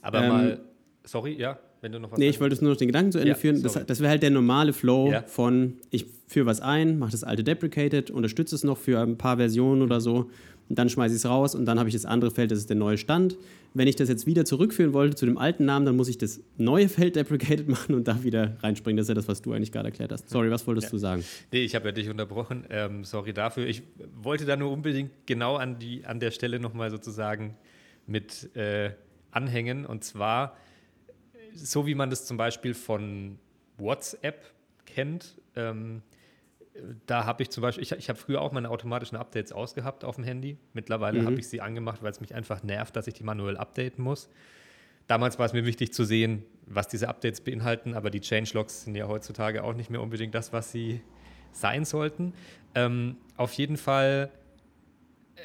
Aber 0.00 0.22
ähm, 0.22 0.28
mal, 0.28 0.60
sorry, 1.04 1.34
ja. 1.38 1.58
wenn 1.80 1.92
du 1.92 1.98
noch 1.98 2.12
was 2.12 2.18
Nee, 2.18 2.28
ich 2.28 2.40
wollte 2.40 2.54
es 2.54 2.62
nur 2.62 2.70
noch 2.70 2.78
den 2.78 2.88
Gedanken 2.88 3.12
zu 3.12 3.18
Ende 3.18 3.30
ja, 3.30 3.34
führen. 3.34 3.62
Das, 3.62 3.78
das 3.86 4.00
wäre 4.00 4.10
halt 4.10 4.22
der 4.22 4.30
normale 4.30 4.72
Flow 4.72 5.10
ja. 5.10 5.22
von, 5.22 5.74
ich 5.90 6.06
führe 6.26 6.46
was 6.46 6.60
ein, 6.60 6.98
mache 6.98 7.12
das 7.12 7.24
alte 7.24 7.44
deprecated, 7.44 8.10
unterstütze 8.10 8.54
es 8.54 8.64
noch 8.64 8.78
für 8.78 9.00
ein 9.00 9.18
paar 9.18 9.36
Versionen 9.36 9.82
oder 9.82 10.00
so 10.00 10.30
und 10.70 10.78
dann 10.78 10.88
schmeiße 10.88 11.14
ich 11.16 11.18
es 11.18 11.28
raus 11.28 11.56
und 11.56 11.66
dann 11.66 11.80
habe 11.80 11.88
ich 11.88 11.96
das 11.96 12.06
andere 12.06 12.30
Feld, 12.30 12.52
das 12.52 12.60
ist 12.60 12.70
der 12.70 12.76
neue 12.76 12.96
Stand. 12.96 13.36
Wenn 13.74 13.88
ich 13.88 13.96
das 13.96 14.08
jetzt 14.08 14.24
wieder 14.26 14.44
zurückführen 14.44 14.92
wollte 14.92 15.16
zu 15.16 15.26
dem 15.26 15.36
alten 15.36 15.64
Namen, 15.64 15.84
dann 15.84 15.96
muss 15.96 16.08
ich 16.08 16.16
das 16.16 16.40
neue 16.58 16.88
Feld 16.88 17.16
deprecated 17.16 17.68
machen 17.68 17.96
und 17.96 18.06
da 18.06 18.22
wieder 18.22 18.56
reinspringen. 18.62 18.96
Das 18.96 19.04
ist 19.04 19.08
ja 19.08 19.16
das, 19.16 19.26
was 19.26 19.42
du 19.42 19.52
eigentlich 19.52 19.72
gerade 19.72 19.88
erklärt 19.88 20.12
hast. 20.12 20.30
Sorry, 20.30 20.48
was 20.48 20.64
wolltest 20.68 20.86
ja. 20.86 20.90
du 20.92 20.98
sagen? 20.98 21.24
Nee, 21.50 21.64
ich 21.64 21.74
habe 21.74 21.86
ja 21.86 21.92
dich 21.92 22.08
unterbrochen. 22.08 22.66
Ähm, 22.70 23.02
sorry 23.02 23.32
dafür. 23.32 23.66
Ich 23.66 23.82
wollte 24.14 24.44
da 24.46 24.56
nur 24.56 24.70
unbedingt 24.70 25.10
genau 25.26 25.56
an, 25.56 25.80
die, 25.80 26.06
an 26.06 26.20
der 26.20 26.30
Stelle 26.30 26.60
nochmal 26.60 26.90
sozusagen 26.92 27.56
mit 28.06 28.54
äh, 28.54 28.92
anhängen. 29.32 29.84
Und 29.84 30.04
zwar, 30.04 30.56
so 31.52 31.84
wie 31.88 31.96
man 31.96 32.10
das 32.10 32.26
zum 32.26 32.36
Beispiel 32.36 32.74
von 32.74 33.40
WhatsApp 33.76 34.44
kennt, 34.86 35.34
ähm, 35.56 36.02
da 37.06 37.26
habe 37.26 37.42
ich 37.42 37.50
zum 37.50 37.62
Beispiel, 37.62 37.82
ich, 37.82 37.92
ich 37.92 38.08
habe 38.08 38.18
früher 38.18 38.40
auch 38.40 38.52
meine 38.52 38.70
automatischen 38.70 39.18
Updates 39.18 39.52
ausgehabt 39.52 40.04
auf 40.04 40.16
dem 40.16 40.24
Handy. 40.24 40.56
Mittlerweile 40.72 41.20
mhm. 41.20 41.26
habe 41.26 41.38
ich 41.38 41.48
sie 41.48 41.60
angemacht, 41.60 42.02
weil 42.02 42.10
es 42.10 42.20
mich 42.20 42.34
einfach 42.34 42.62
nervt, 42.62 42.96
dass 42.96 43.06
ich 43.06 43.14
die 43.14 43.24
manuell 43.24 43.56
updaten 43.56 44.02
muss. 44.02 44.28
Damals 45.06 45.38
war 45.38 45.46
es 45.46 45.52
mir 45.52 45.66
wichtig 45.66 45.92
zu 45.92 46.04
sehen, 46.04 46.44
was 46.66 46.86
diese 46.86 47.08
Updates 47.08 47.40
beinhalten, 47.40 47.94
aber 47.94 48.10
die 48.10 48.20
Changelogs 48.20 48.84
sind 48.84 48.94
ja 48.94 49.08
heutzutage 49.08 49.64
auch 49.64 49.74
nicht 49.74 49.90
mehr 49.90 50.00
unbedingt 50.00 50.34
das, 50.34 50.52
was 50.52 50.70
sie 50.70 51.00
sein 51.52 51.84
sollten. 51.84 52.32
Ähm, 52.76 53.16
auf 53.36 53.52
jeden 53.54 53.76
Fall 53.76 54.30
äh, 55.34 55.40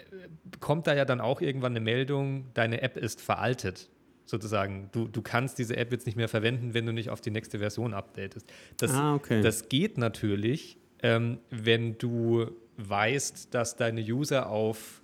kommt 0.60 0.86
da 0.86 0.94
ja 0.94 1.04
dann 1.04 1.20
auch 1.20 1.42
irgendwann 1.42 1.72
eine 1.72 1.80
Meldung, 1.80 2.46
deine 2.54 2.82
App 2.82 2.96
ist 2.96 3.22
veraltet 3.22 3.90
sozusagen. 4.26 4.90
Du, 4.92 5.08
du 5.08 5.22
kannst 5.22 5.58
diese 5.58 5.78
App 5.78 5.92
jetzt 5.92 6.06
nicht 6.06 6.16
mehr 6.16 6.30
verwenden, 6.30 6.74
wenn 6.74 6.86
du 6.86 6.92
nicht 6.92 7.10
auf 7.10 7.22
die 7.22 7.32
nächste 7.32 7.60
Version 7.60 7.94
updatest. 7.94 8.52
Das, 8.78 8.92
ah, 8.92 9.16
okay. 9.16 9.42
das 9.42 9.70
geht 9.70 9.98
natürlich, 9.98 10.78
ähm, 11.04 11.40
wenn 11.50 11.98
du 11.98 12.52
weißt, 12.78 13.54
dass 13.54 13.76
deine 13.76 14.02
User 14.02 14.50
auf 14.50 15.02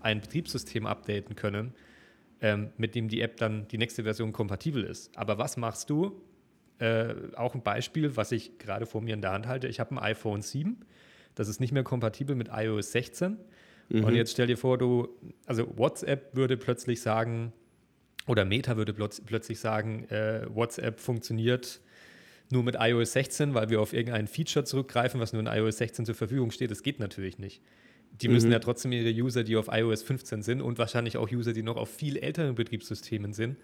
ein 0.00 0.20
Betriebssystem 0.20 0.86
updaten 0.86 1.36
können, 1.36 1.74
ähm, 2.40 2.70
mit 2.76 2.94
dem 2.94 3.08
die 3.08 3.20
App 3.20 3.36
dann 3.36 3.66
die 3.68 3.78
nächste 3.78 4.04
Version 4.04 4.32
kompatibel 4.32 4.84
ist. 4.84 5.16
Aber 5.16 5.38
was 5.38 5.56
machst 5.56 5.90
du? 5.90 6.20
Äh, 6.78 7.14
auch 7.34 7.54
ein 7.54 7.62
Beispiel, 7.62 8.16
was 8.16 8.30
ich 8.30 8.58
gerade 8.58 8.86
vor 8.86 9.00
mir 9.00 9.14
in 9.14 9.20
der 9.20 9.32
Hand 9.32 9.48
halte. 9.48 9.66
Ich 9.66 9.80
habe 9.80 9.96
ein 9.96 9.98
iPhone 9.98 10.42
7, 10.42 10.76
das 11.34 11.48
ist 11.48 11.60
nicht 11.60 11.72
mehr 11.72 11.82
kompatibel 11.82 12.36
mit 12.36 12.50
iOS 12.52 12.92
16. 12.92 13.36
Mhm. 13.88 14.04
Und 14.04 14.14
jetzt 14.14 14.32
stell 14.32 14.46
dir 14.46 14.56
vor, 14.56 14.78
du, 14.78 15.08
also 15.46 15.76
WhatsApp 15.76 16.36
würde 16.36 16.56
plötzlich 16.56 17.00
sagen, 17.00 17.52
oder 18.26 18.44
Meta 18.44 18.76
würde 18.76 18.92
plötzlich 18.92 19.58
sagen, 19.58 20.04
äh, 20.10 20.46
WhatsApp 20.48 21.00
funktioniert 21.00 21.80
nur 22.50 22.62
mit 22.62 22.76
iOS 22.78 23.12
16, 23.12 23.54
weil 23.54 23.68
wir 23.70 23.80
auf 23.80 23.92
irgendein 23.92 24.26
Feature 24.26 24.64
zurückgreifen, 24.64 25.20
was 25.20 25.32
nur 25.32 25.40
in 25.40 25.46
iOS 25.46 25.78
16 25.78 26.06
zur 26.06 26.14
Verfügung 26.14 26.50
steht. 26.50 26.70
Das 26.70 26.82
geht 26.82 26.98
natürlich 26.98 27.38
nicht. 27.38 27.60
Die 28.20 28.28
müssen 28.28 28.46
mhm. 28.46 28.54
ja 28.54 28.58
trotzdem 28.58 28.92
ihre 28.92 29.10
User, 29.10 29.44
die 29.44 29.56
auf 29.56 29.68
iOS 29.70 30.02
15 30.02 30.42
sind 30.42 30.62
und 30.62 30.78
wahrscheinlich 30.78 31.16
auch 31.16 31.30
User, 31.30 31.52
die 31.52 31.62
noch 31.62 31.76
auf 31.76 31.90
viel 31.90 32.16
älteren 32.16 32.54
Betriebssystemen 32.54 33.32
sind, 33.32 33.56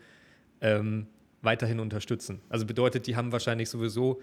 ähm, 0.60 1.06
weiterhin 1.42 1.80
unterstützen. 1.80 2.40
Also 2.48 2.66
bedeutet, 2.66 3.06
die 3.06 3.16
haben 3.16 3.32
wahrscheinlich 3.32 3.68
sowieso 3.70 4.20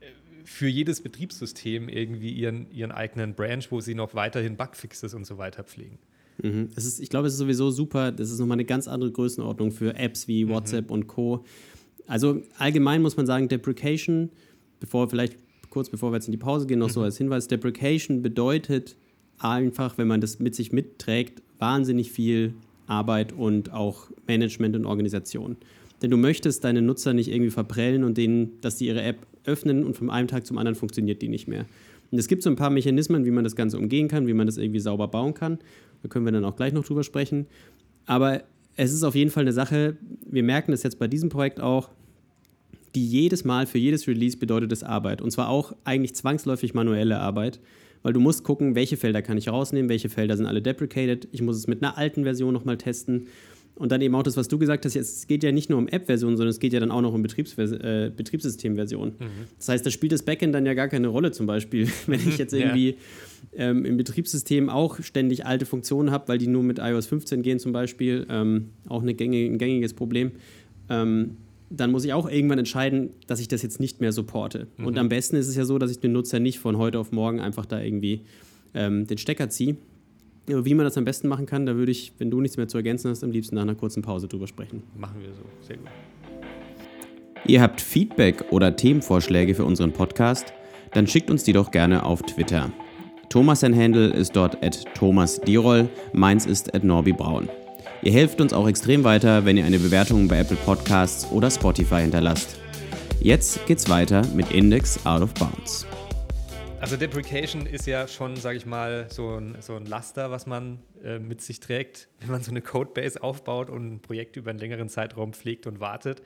äh, 0.00 0.06
für 0.44 0.68
jedes 0.68 1.00
Betriebssystem 1.00 1.88
irgendwie 1.88 2.30
ihren, 2.30 2.70
ihren 2.70 2.92
eigenen 2.92 3.34
Branch, 3.34 3.64
wo 3.70 3.80
sie 3.80 3.94
noch 3.94 4.14
weiterhin 4.14 4.56
Bugfixes 4.56 5.14
und 5.14 5.26
so 5.26 5.38
weiter 5.38 5.64
pflegen. 5.64 5.98
Mhm. 6.42 6.68
ist, 6.76 7.00
ich 7.00 7.08
glaube, 7.08 7.28
es 7.28 7.34
ist 7.34 7.38
sowieso 7.38 7.70
super. 7.70 8.12
Das 8.12 8.30
ist 8.30 8.38
nochmal 8.38 8.56
eine 8.56 8.64
ganz 8.64 8.88
andere 8.88 9.10
Größenordnung 9.10 9.72
für 9.72 9.94
Apps 9.96 10.28
wie 10.28 10.44
mhm. 10.44 10.50
WhatsApp 10.50 10.86
mhm. 10.86 10.92
und 10.92 11.06
Co. 11.06 11.44
Also 12.06 12.42
allgemein 12.58 13.02
muss 13.02 13.16
man 13.16 13.26
sagen, 13.26 13.48
Deprecation, 13.48 14.30
bevor 14.80 15.08
vielleicht 15.08 15.36
kurz 15.70 15.90
bevor 15.90 16.10
wir 16.10 16.16
jetzt 16.16 16.26
in 16.26 16.32
die 16.32 16.38
Pause 16.38 16.66
gehen, 16.66 16.78
noch 16.78 16.88
mhm. 16.88 16.92
so 16.92 17.02
als 17.02 17.18
Hinweis: 17.18 17.48
Deprecation 17.48 18.22
bedeutet 18.22 18.96
einfach, 19.38 19.98
wenn 19.98 20.08
man 20.08 20.20
das 20.20 20.38
mit 20.38 20.54
sich 20.54 20.72
mitträgt, 20.72 21.42
wahnsinnig 21.58 22.10
viel 22.10 22.54
Arbeit 22.86 23.32
und 23.32 23.72
auch 23.72 24.10
Management 24.26 24.76
und 24.76 24.86
Organisation. 24.86 25.56
Denn 26.02 26.10
du 26.10 26.16
möchtest 26.16 26.64
deine 26.64 26.82
Nutzer 26.82 27.14
nicht 27.14 27.30
irgendwie 27.30 27.50
verprellen 27.50 28.04
und 28.04 28.16
denen, 28.16 28.60
dass 28.60 28.76
die 28.76 28.86
ihre 28.86 29.02
App 29.02 29.26
öffnen 29.44 29.84
und 29.84 29.96
von 29.96 30.10
einem 30.10 30.28
Tag 30.28 30.46
zum 30.46 30.58
anderen 30.58 30.74
funktioniert 30.74 31.22
die 31.22 31.28
nicht 31.28 31.48
mehr. 31.48 31.66
Und 32.10 32.18
es 32.18 32.28
gibt 32.28 32.42
so 32.42 32.50
ein 32.50 32.56
paar 32.56 32.70
Mechanismen, 32.70 33.24
wie 33.24 33.30
man 33.30 33.44
das 33.44 33.56
Ganze 33.56 33.78
umgehen 33.78 34.08
kann, 34.08 34.26
wie 34.26 34.34
man 34.34 34.46
das 34.46 34.58
irgendwie 34.58 34.80
sauber 34.80 35.08
bauen 35.08 35.34
kann. 35.34 35.58
Da 36.02 36.08
können 36.08 36.24
wir 36.24 36.32
dann 36.32 36.44
auch 36.44 36.56
gleich 36.56 36.72
noch 36.72 36.84
drüber 36.84 37.02
sprechen. 37.02 37.46
Aber 38.04 38.44
es 38.76 38.92
ist 38.92 39.02
auf 39.02 39.14
jeden 39.14 39.30
Fall 39.30 39.42
eine 39.42 39.52
Sache, 39.52 39.96
wir 40.26 40.42
merken 40.42 40.70
das 40.70 40.82
jetzt 40.82 40.98
bei 40.98 41.08
diesem 41.08 41.28
Projekt 41.28 41.60
auch, 41.60 41.90
die 42.94 43.06
jedes 43.06 43.44
Mal 43.44 43.66
für 43.66 43.78
jedes 43.78 44.06
Release 44.06 44.36
bedeutet 44.36 44.72
es 44.72 44.82
Arbeit. 44.82 45.20
Und 45.20 45.30
zwar 45.30 45.48
auch 45.48 45.74
eigentlich 45.84 46.14
zwangsläufig 46.14 46.72
manuelle 46.74 47.18
Arbeit, 47.18 47.60
weil 48.02 48.12
du 48.12 48.20
musst 48.20 48.44
gucken, 48.44 48.74
welche 48.74 48.96
Felder 48.96 49.20
kann 49.20 49.36
ich 49.36 49.48
rausnehmen, 49.48 49.88
welche 49.88 50.08
Felder 50.08 50.36
sind 50.36 50.46
alle 50.46 50.62
deprecated. 50.62 51.28
Ich 51.32 51.42
muss 51.42 51.56
es 51.56 51.66
mit 51.66 51.82
einer 51.82 51.98
alten 51.98 52.24
Version 52.24 52.54
nochmal 52.54 52.78
testen. 52.78 53.26
Und 53.76 53.92
dann 53.92 54.00
eben 54.00 54.14
auch 54.14 54.22
das, 54.22 54.38
was 54.38 54.48
du 54.48 54.58
gesagt 54.58 54.86
hast, 54.86 54.96
es 54.96 55.26
geht 55.26 55.44
ja 55.44 55.52
nicht 55.52 55.68
nur 55.68 55.78
um 55.78 55.86
App-Version, 55.86 56.36
sondern 56.38 56.48
es 56.48 56.60
geht 56.60 56.72
ja 56.72 56.80
dann 56.80 56.90
auch 56.90 57.02
noch 57.02 57.12
um 57.12 57.22
Betriebs 57.22 57.56
äh, 57.58 58.10
Betriebssystem-Version. 58.14 59.08
Mhm. 59.18 59.24
Das 59.58 59.68
heißt, 59.68 59.84
da 59.84 59.90
spielt 59.90 60.12
das 60.12 60.22
Backend 60.22 60.54
dann 60.54 60.64
ja 60.64 60.72
gar 60.72 60.88
keine 60.88 61.08
Rolle 61.08 61.30
zum 61.30 61.46
Beispiel, 61.46 61.86
wenn 62.06 62.26
ich 62.26 62.38
jetzt 62.38 62.54
irgendwie 62.54 62.96
ja. 63.52 63.70
ähm, 63.70 63.84
im 63.84 63.98
Betriebssystem 63.98 64.70
auch 64.70 65.02
ständig 65.02 65.44
alte 65.44 65.66
Funktionen 65.66 66.10
habe, 66.10 66.28
weil 66.28 66.38
die 66.38 66.46
nur 66.46 66.62
mit 66.62 66.78
iOS 66.78 67.06
15 67.06 67.42
gehen 67.42 67.58
zum 67.58 67.72
Beispiel, 67.72 68.26
ähm, 68.30 68.70
auch 68.88 69.04
gängige, 69.04 69.52
ein 69.52 69.58
gängiges 69.58 69.92
Problem. 69.92 70.32
Ähm, 70.88 71.36
dann 71.68 71.90
muss 71.90 72.04
ich 72.04 72.14
auch 72.14 72.30
irgendwann 72.30 72.58
entscheiden, 72.58 73.10
dass 73.26 73.40
ich 73.40 73.48
das 73.48 73.60
jetzt 73.62 73.78
nicht 73.78 74.00
mehr 74.00 74.12
supporte. 74.12 74.68
Mhm. 74.78 74.86
Und 74.86 74.98
am 74.98 75.10
besten 75.10 75.36
ist 75.36 75.48
es 75.48 75.56
ja 75.56 75.66
so, 75.66 75.78
dass 75.78 75.90
ich 75.90 75.98
den 75.98 76.12
Nutzer 76.12 76.38
nicht 76.38 76.60
von 76.60 76.78
heute 76.78 76.98
auf 76.98 77.12
morgen 77.12 77.40
einfach 77.40 77.66
da 77.66 77.80
irgendwie 77.80 78.22
ähm, 78.72 79.06
den 79.06 79.18
Stecker 79.18 79.50
ziehe, 79.50 79.76
wie 80.46 80.74
man 80.74 80.84
das 80.84 80.96
am 80.96 81.04
besten 81.04 81.28
machen 81.28 81.46
kann, 81.46 81.66
da 81.66 81.76
würde 81.76 81.92
ich, 81.92 82.12
wenn 82.18 82.30
du 82.30 82.40
nichts 82.40 82.56
mehr 82.56 82.68
zu 82.68 82.76
ergänzen 82.76 83.10
hast, 83.10 83.24
am 83.24 83.30
liebsten 83.30 83.56
nach 83.56 83.62
einer 83.62 83.74
kurzen 83.74 84.02
Pause 84.02 84.28
drüber 84.28 84.46
sprechen. 84.46 84.82
Machen 84.96 85.20
wir 85.20 85.30
so. 85.30 85.42
Sehr 85.66 85.76
gut. 85.76 85.88
Ihr 87.46 87.60
habt 87.60 87.80
Feedback 87.80 88.44
oder 88.50 88.74
Themenvorschläge 88.74 89.54
für 89.54 89.64
unseren 89.64 89.92
Podcast? 89.92 90.52
Dann 90.92 91.06
schickt 91.06 91.30
uns 91.30 91.44
die 91.44 91.52
doch 91.52 91.70
gerne 91.70 92.04
auf 92.04 92.22
Twitter. 92.22 92.72
Thomas 93.28 93.60
sein 93.60 93.76
Handle 93.76 94.08
ist 94.08 94.34
dort 94.34 94.62
at 94.64 94.84
Thomas 94.94 95.40
Dirol, 95.40 95.88
meins 96.12 96.46
ist 96.46 96.74
at 96.74 96.84
Norby 96.84 97.12
Braun. 97.12 97.48
Ihr 98.02 98.12
helft 98.12 98.40
uns 98.40 98.52
auch 98.52 98.68
extrem 98.68 99.04
weiter, 99.04 99.44
wenn 99.44 99.56
ihr 99.56 99.64
eine 99.64 99.78
Bewertung 99.78 100.28
bei 100.28 100.38
Apple 100.38 100.56
Podcasts 100.64 101.30
oder 101.32 101.50
Spotify 101.50 102.02
hinterlasst. 102.02 102.58
Jetzt 103.20 103.66
geht's 103.66 103.88
weiter 103.88 104.22
mit 104.34 104.52
Index 104.52 105.04
Out 105.04 105.22
of 105.22 105.34
Bounds. 105.34 105.86
Also 106.86 106.96
Deprecation 106.96 107.66
ist 107.66 107.88
ja 107.88 108.06
schon, 108.06 108.36
sage 108.36 108.58
ich 108.58 108.64
mal, 108.64 109.08
so 109.10 109.38
ein, 109.38 109.56
so 109.58 109.74
ein 109.74 109.86
Laster, 109.86 110.30
was 110.30 110.46
man 110.46 110.78
äh, 111.02 111.18
mit 111.18 111.40
sich 111.40 111.58
trägt, 111.58 112.08
wenn 112.20 112.30
man 112.30 112.44
so 112.44 112.52
eine 112.52 112.62
Codebase 112.62 113.24
aufbaut 113.24 113.70
und 113.70 113.94
ein 113.94 114.00
Projekt 114.00 114.36
über 114.36 114.50
einen 114.50 114.60
längeren 114.60 114.88
Zeitraum 114.88 115.32
pflegt 115.32 115.66
und 115.66 115.80
wartet 115.80 116.22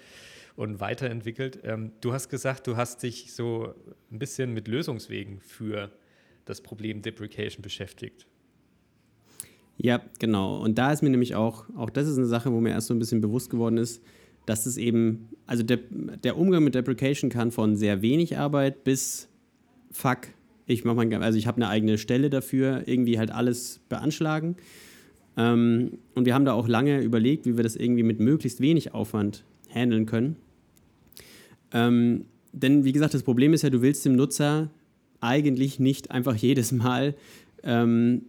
und 0.57 0.79
weiterentwickelt. 0.79 1.61
Ähm, 1.65 1.93
du 2.03 2.13
hast 2.13 2.29
gesagt, 2.29 2.67
du 2.67 2.77
hast 2.77 3.03
dich 3.03 3.33
so 3.33 3.73
ein 4.13 4.19
bisschen 4.19 4.53
mit 4.53 4.69
Lösungswegen 4.69 5.41
für 5.41 5.93
das 6.45 6.61
Problem 6.61 7.01
Deprecation 7.01 7.63
beschäftigt. 7.63 8.27
Ja, 9.79 10.03
genau. 10.19 10.59
Und 10.59 10.77
da 10.77 10.93
ist 10.93 11.03
mir 11.03 11.09
nämlich 11.09 11.37
auch, 11.37 11.65
auch 11.75 11.89
das 11.89 12.07
ist 12.07 12.19
eine 12.19 12.27
Sache, 12.27 12.53
wo 12.53 12.61
mir 12.61 12.73
erst 12.73 12.89
so 12.89 12.93
ein 12.93 12.99
bisschen 12.99 13.23
bewusst 13.23 13.49
geworden 13.49 13.79
ist, 13.79 14.03
dass 14.45 14.67
es 14.67 14.77
eben, 14.77 15.31
also 15.47 15.63
der, 15.63 15.79
der 16.23 16.37
Umgang 16.37 16.65
mit 16.65 16.75
Deprecation 16.75 17.31
kann 17.31 17.51
von 17.51 17.77
sehr 17.77 18.03
wenig 18.03 18.37
Arbeit 18.37 18.85
bis 18.85 19.27
fuck, 19.91 20.29
ich 20.71 20.85
mache 20.85 20.97
mal, 20.97 21.13
also 21.23 21.39
ich 21.39 21.47
habe 21.47 21.57
eine 21.57 21.69
eigene 21.69 21.99
Stelle 21.99 22.31
dafür, 22.31 22.85
irgendwie 22.87 23.19
halt 23.19 23.31
alles 23.31 23.81
beanschlagen. 23.89 24.57
Ähm, 25.37 25.99
und 26.15 26.27
wir 26.27 26.35
haben 26.35 26.45
da 26.45 26.53
auch 26.53 26.69
lange 26.69 27.01
überlegt, 27.01 27.47
wie 27.47 27.57
wir 27.57 27.65
das 27.65 27.77
irgendwie 27.77 28.03
mit 28.03 28.21
möglichst 28.21 28.61
wenig 28.61 28.95
Aufwand 28.95 29.45
handeln 29.69 30.07
können. 30.07 30.37
Ähm, 31.73 32.25
denn 32.53 32.85
wie 32.85 32.93
gesagt, 32.93 33.15
das 33.15 33.23
Problem 33.23 33.53
ist 33.53 33.63
ja, 33.63 33.71
du 33.71 33.83
willst 33.83 34.05
dem 34.05 34.17
Nutzer 34.17 34.71
eigentlich 35.21 35.79
nicht 35.79 36.11
einfach 36.11 36.35
jedes 36.35 36.73
Mal 36.73 37.15
ähm, 37.63 38.23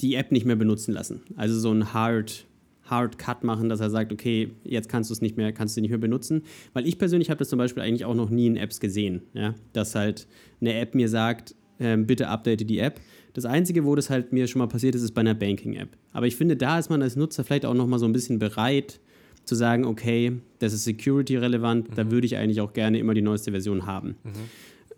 die 0.00 0.14
App 0.16 0.32
nicht 0.32 0.44
mehr 0.44 0.56
benutzen 0.56 0.92
lassen. 0.92 1.22
Also 1.36 1.58
so 1.58 1.72
ein 1.72 1.92
Hard, 1.92 2.46
Hard 2.92 3.18
Cut 3.18 3.42
machen, 3.42 3.70
dass 3.70 3.80
er 3.80 3.88
sagt, 3.88 4.12
okay, 4.12 4.52
jetzt 4.64 4.90
kannst 4.90 5.08
du 5.08 5.14
es 5.14 5.22
nicht 5.22 5.38
mehr, 5.38 5.52
kannst 5.52 5.76
du 5.76 5.80
nicht 5.80 5.90
mehr 5.90 5.98
benutzen. 5.98 6.42
Weil 6.74 6.86
ich 6.86 6.98
persönlich 6.98 7.30
habe 7.30 7.38
das 7.38 7.48
zum 7.48 7.58
Beispiel 7.58 7.82
eigentlich 7.82 8.04
auch 8.04 8.14
noch 8.14 8.28
nie 8.28 8.46
in 8.46 8.56
Apps 8.56 8.78
gesehen, 8.78 9.22
ja? 9.32 9.54
dass 9.72 9.94
halt 9.94 10.28
eine 10.60 10.74
App 10.74 10.94
mir 10.94 11.08
sagt, 11.08 11.54
äh, 11.78 11.96
bitte 11.96 12.28
update 12.28 12.68
die 12.68 12.78
App. 12.78 13.00
Das 13.32 13.46
Einzige, 13.46 13.86
wo 13.86 13.94
das 13.94 14.10
halt 14.10 14.32
mir 14.32 14.46
schon 14.46 14.58
mal 14.58 14.68
passiert 14.68 14.94
ist, 14.94 15.02
ist 15.02 15.12
bei 15.12 15.22
einer 15.22 15.34
Banking-App. 15.34 15.96
Aber 16.12 16.26
ich 16.26 16.36
finde, 16.36 16.54
da 16.54 16.78
ist 16.78 16.90
man 16.90 17.00
als 17.00 17.16
Nutzer 17.16 17.44
vielleicht 17.44 17.64
auch 17.64 17.74
noch 17.74 17.86
mal 17.86 17.98
so 17.98 18.04
ein 18.04 18.12
bisschen 18.12 18.38
bereit 18.38 19.00
zu 19.44 19.54
sagen, 19.54 19.86
okay, 19.86 20.40
das 20.58 20.74
ist 20.74 20.84
security-relevant, 20.84 21.90
mhm. 21.90 21.94
da 21.94 22.10
würde 22.10 22.26
ich 22.26 22.36
eigentlich 22.36 22.60
auch 22.60 22.74
gerne 22.74 22.98
immer 22.98 23.14
die 23.14 23.22
neueste 23.22 23.50
Version 23.50 23.86
haben. 23.86 24.16
Mhm. 24.22 24.30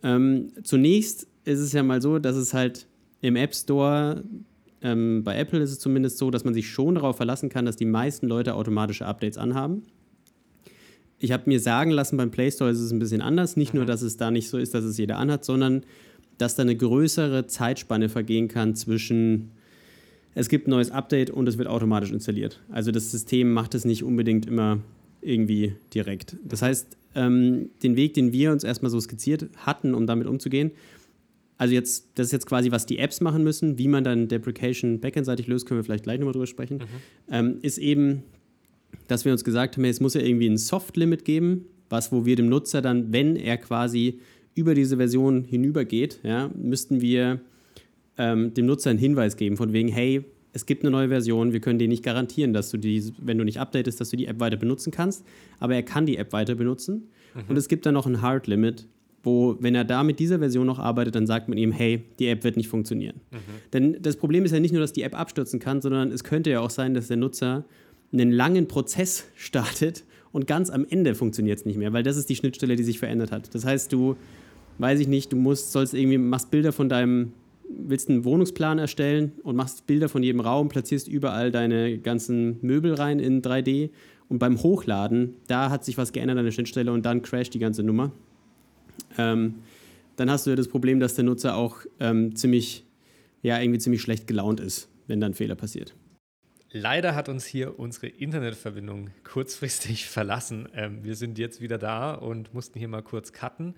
Ähm, 0.02 0.48
zunächst 0.64 1.28
ist 1.44 1.60
es 1.60 1.72
ja 1.72 1.82
mal 1.82 2.02
so, 2.02 2.18
dass 2.18 2.36
es 2.36 2.52
halt 2.52 2.86
im 3.20 3.36
App 3.36 3.54
Store 3.54 4.22
ähm, 4.84 5.24
bei 5.24 5.36
Apple 5.36 5.60
ist 5.60 5.72
es 5.72 5.78
zumindest 5.80 6.18
so, 6.18 6.30
dass 6.30 6.44
man 6.44 6.54
sich 6.54 6.68
schon 6.68 6.94
darauf 6.94 7.16
verlassen 7.16 7.48
kann, 7.48 7.64
dass 7.64 7.76
die 7.76 7.86
meisten 7.86 8.28
Leute 8.28 8.54
automatische 8.54 9.06
Updates 9.06 9.38
anhaben. 9.38 9.82
ich 11.18 11.32
habe 11.32 11.44
mir 11.46 11.58
sagen 11.58 11.90
lassen, 11.90 12.18
beim 12.18 12.30
Play 12.30 12.50
Store 12.50 12.70
ist 12.70 12.80
es 12.80 12.92
ein 12.92 12.98
bisschen 12.98 13.22
anders. 13.22 13.56
Nicht 13.56 13.72
nur, 13.72 13.86
dass 13.86 14.02
es 14.02 14.18
da 14.18 14.30
nicht 14.30 14.48
so 14.50 14.58
ist, 14.58 14.74
dass 14.74 14.84
es 14.84 14.98
jeder 14.98 15.18
anhat, 15.18 15.44
sondern 15.44 15.84
dass 16.36 16.54
da 16.54 16.62
eine 16.62 16.76
größere 16.76 17.46
Zeitspanne 17.46 18.10
vergehen 18.10 18.48
kann 18.48 18.74
zwischen 18.74 19.50
es 20.34 20.48
gibt 20.48 20.66
ein 20.66 20.72
neues 20.72 20.90
Update 20.90 21.30
und 21.30 21.48
es 21.48 21.58
wird 21.58 21.68
automatisch 21.68 22.10
installiert. 22.10 22.60
Also 22.68 22.90
das 22.90 23.10
System 23.10 23.52
macht 23.52 23.74
es 23.74 23.84
nicht 23.84 24.02
unbedingt 24.02 24.46
immer 24.46 24.80
irgendwie 25.22 25.76
direkt. 25.94 26.36
Das 26.44 26.60
heißt, 26.60 26.96
ähm, 27.14 27.70
den 27.82 27.96
Weg, 27.96 28.14
den 28.14 28.32
wir 28.32 28.50
uns 28.50 28.64
erstmal 28.64 28.90
so 28.90 29.00
skizziert 29.00 29.48
hatten, 29.56 29.94
um 29.94 30.06
damit 30.06 30.26
umzugehen, 30.26 30.72
also 31.56 31.74
jetzt, 31.74 32.08
das 32.14 32.26
ist 32.26 32.32
jetzt 32.32 32.46
quasi, 32.46 32.70
was 32.70 32.86
die 32.86 32.98
Apps 32.98 33.20
machen 33.20 33.44
müssen, 33.44 33.78
wie 33.78 33.88
man 33.88 34.04
dann 34.04 34.28
Deprecation 34.28 35.00
backendseitig 35.00 35.46
löst, 35.46 35.66
können 35.66 35.78
wir 35.78 35.84
vielleicht 35.84 36.04
gleich 36.04 36.18
nochmal 36.18 36.32
drüber 36.32 36.46
sprechen, 36.46 36.78
mhm. 36.78 36.84
ähm, 37.30 37.58
ist 37.62 37.78
eben, 37.78 38.22
dass 39.08 39.24
wir 39.24 39.32
uns 39.32 39.44
gesagt 39.44 39.76
haben, 39.76 39.84
es 39.84 40.00
muss 40.00 40.14
ja 40.14 40.20
irgendwie 40.20 40.48
ein 40.48 40.56
Soft-Limit 40.56 41.24
geben, 41.24 41.66
was, 41.88 42.10
wo 42.10 42.24
wir 42.24 42.36
dem 42.36 42.48
Nutzer 42.48 42.82
dann, 42.82 43.12
wenn 43.12 43.36
er 43.36 43.56
quasi 43.56 44.20
über 44.54 44.74
diese 44.74 44.96
Version 44.96 45.44
hinübergeht, 45.44 46.20
ja, 46.22 46.50
müssten 46.56 47.00
wir 47.00 47.40
ähm, 48.18 48.54
dem 48.54 48.66
Nutzer 48.66 48.90
einen 48.90 48.98
Hinweis 48.98 49.36
geben, 49.36 49.56
von 49.56 49.72
wegen, 49.72 49.88
hey, 49.88 50.24
es 50.52 50.66
gibt 50.66 50.82
eine 50.82 50.92
neue 50.92 51.08
Version, 51.08 51.52
wir 51.52 51.60
können 51.60 51.80
dir 51.80 51.88
nicht 51.88 52.04
garantieren, 52.04 52.52
dass 52.52 52.70
du 52.70 52.76
die, 52.76 53.12
wenn 53.20 53.38
du 53.38 53.44
nicht 53.44 53.58
updatest, 53.58 54.00
dass 54.00 54.10
du 54.10 54.16
die 54.16 54.26
App 54.26 54.38
weiter 54.38 54.56
benutzen 54.56 54.92
kannst, 54.92 55.24
aber 55.58 55.74
er 55.74 55.82
kann 55.82 56.06
die 56.06 56.16
App 56.16 56.32
weiter 56.32 56.54
benutzen. 56.54 57.08
Mhm. 57.34 57.42
Und 57.48 57.56
es 57.56 57.68
gibt 57.68 57.86
dann 57.86 57.94
noch 57.94 58.06
ein 58.06 58.22
Hard 58.22 58.46
Limit, 58.46 58.86
wo, 59.24 59.56
wenn 59.60 59.74
er 59.74 59.84
da 59.84 60.02
mit 60.02 60.18
dieser 60.18 60.38
Version 60.38 60.66
noch 60.66 60.78
arbeitet, 60.78 61.14
dann 61.14 61.26
sagt 61.26 61.48
man 61.48 61.58
ihm, 61.58 61.72
hey, 61.72 62.04
die 62.18 62.28
App 62.28 62.44
wird 62.44 62.56
nicht 62.56 62.68
funktionieren. 62.68 63.20
Mhm. 63.30 63.38
Denn 63.72 63.96
das 64.00 64.16
Problem 64.16 64.44
ist 64.44 64.52
ja 64.52 64.60
nicht 64.60 64.72
nur, 64.72 64.80
dass 64.80 64.92
die 64.92 65.02
App 65.02 65.18
abstürzen 65.18 65.60
kann, 65.60 65.80
sondern 65.80 66.10
es 66.10 66.24
könnte 66.24 66.50
ja 66.50 66.60
auch 66.60 66.70
sein, 66.70 66.94
dass 66.94 67.08
der 67.08 67.16
Nutzer 67.16 67.64
einen 68.12 68.30
langen 68.30 68.68
Prozess 68.68 69.26
startet 69.34 70.04
und 70.32 70.46
ganz 70.46 70.70
am 70.70 70.86
Ende 70.88 71.14
funktioniert 71.14 71.58
es 71.58 71.64
nicht 71.64 71.78
mehr, 71.78 71.92
weil 71.92 72.02
das 72.02 72.16
ist 72.16 72.28
die 72.28 72.36
Schnittstelle, 72.36 72.76
die 72.76 72.84
sich 72.84 72.98
verändert 72.98 73.32
hat. 73.32 73.54
Das 73.54 73.64
heißt, 73.64 73.92
du, 73.92 74.16
weiß 74.78 75.00
ich 75.00 75.08
nicht, 75.08 75.32
du 75.32 75.36
musst, 75.36 75.72
sollst 75.72 75.94
irgendwie, 75.94 76.18
machst 76.18 76.50
Bilder 76.50 76.72
von 76.72 76.88
deinem 76.88 77.32
willst 77.68 78.08
einen 78.08 78.24
Wohnungsplan 78.24 78.78
erstellen 78.78 79.32
und 79.42 79.56
machst 79.56 79.86
Bilder 79.86 80.08
von 80.08 80.22
jedem 80.22 80.40
Raum, 80.40 80.68
platzierst 80.68 81.08
überall 81.08 81.50
deine 81.50 81.98
ganzen 81.98 82.58
Möbel 82.62 82.94
rein 82.94 83.18
in 83.18 83.42
3D 83.42 83.90
und 84.28 84.38
beim 84.38 84.62
Hochladen, 84.62 85.36
da 85.46 85.70
hat 85.70 85.84
sich 85.84 85.98
was 85.98 86.12
geändert 86.12 86.38
an 86.38 86.44
der 86.44 86.52
Schnittstelle 86.52 86.92
und 86.92 87.04
dann 87.06 87.22
crasht 87.22 87.54
die 87.54 87.58
ganze 87.58 87.82
Nummer. 87.82 88.12
Ähm, 89.18 89.56
dann 90.16 90.30
hast 90.30 90.46
du 90.46 90.50
ja 90.50 90.56
das 90.56 90.68
Problem, 90.68 91.00
dass 91.00 91.14
der 91.14 91.24
Nutzer 91.24 91.56
auch 91.56 91.78
ähm, 92.00 92.36
ziemlich, 92.36 92.84
ja, 93.42 93.60
irgendwie 93.60 93.80
ziemlich 93.80 94.02
schlecht 94.02 94.26
gelaunt 94.26 94.60
ist, 94.60 94.88
wenn 95.06 95.20
dann 95.20 95.34
Fehler 95.34 95.54
passiert. 95.54 95.94
Leider 96.70 97.14
hat 97.14 97.28
uns 97.28 97.46
hier 97.46 97.78
unsere 97.78 98.08
Internetverbindung 98.08 99.10
kurzfristig 99.22 100.06
verlassen. 100.08 100.68
Ähm, 100.74 101.04
wir 101.04 101.14
sind 101.14 101.38
jetzt 101.38 101.60
wieder 101.60 101.78
da 101.78 102.14
und 102.14 102.52
mussten 102.52 102.78
hier 102.78 102.88
mal 102.88 103.02
kurz 103.02 103.32
cutten. 103.32 103.74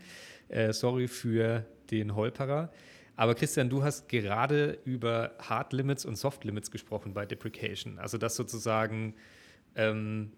Äh, 0.49 0.73
sorry 0.73 1.09
für 1.09 1.67
den 1.91 2.15
Holperer. 2.15 2.73
Aber 3.17 3.35
Christian, 3.35 3.71
du 3.71 3.83
hast 3.83 4.09
gerade 4.09 4.79
über 4.85 5.33
Hard 5.41 5.73
Limits 5.73 6.05
und 6.05 6.17
Soft 6.17 6.45
Limits 6.45 6.71
gesprochen 6.71 7.15
bei 7.15 7.25
Deprecation. 7.27 7.99
Also 7.99 8.19
dass 8.19 8.37
sozusagen, 8.37 9.15
ähm, 9.75 10.33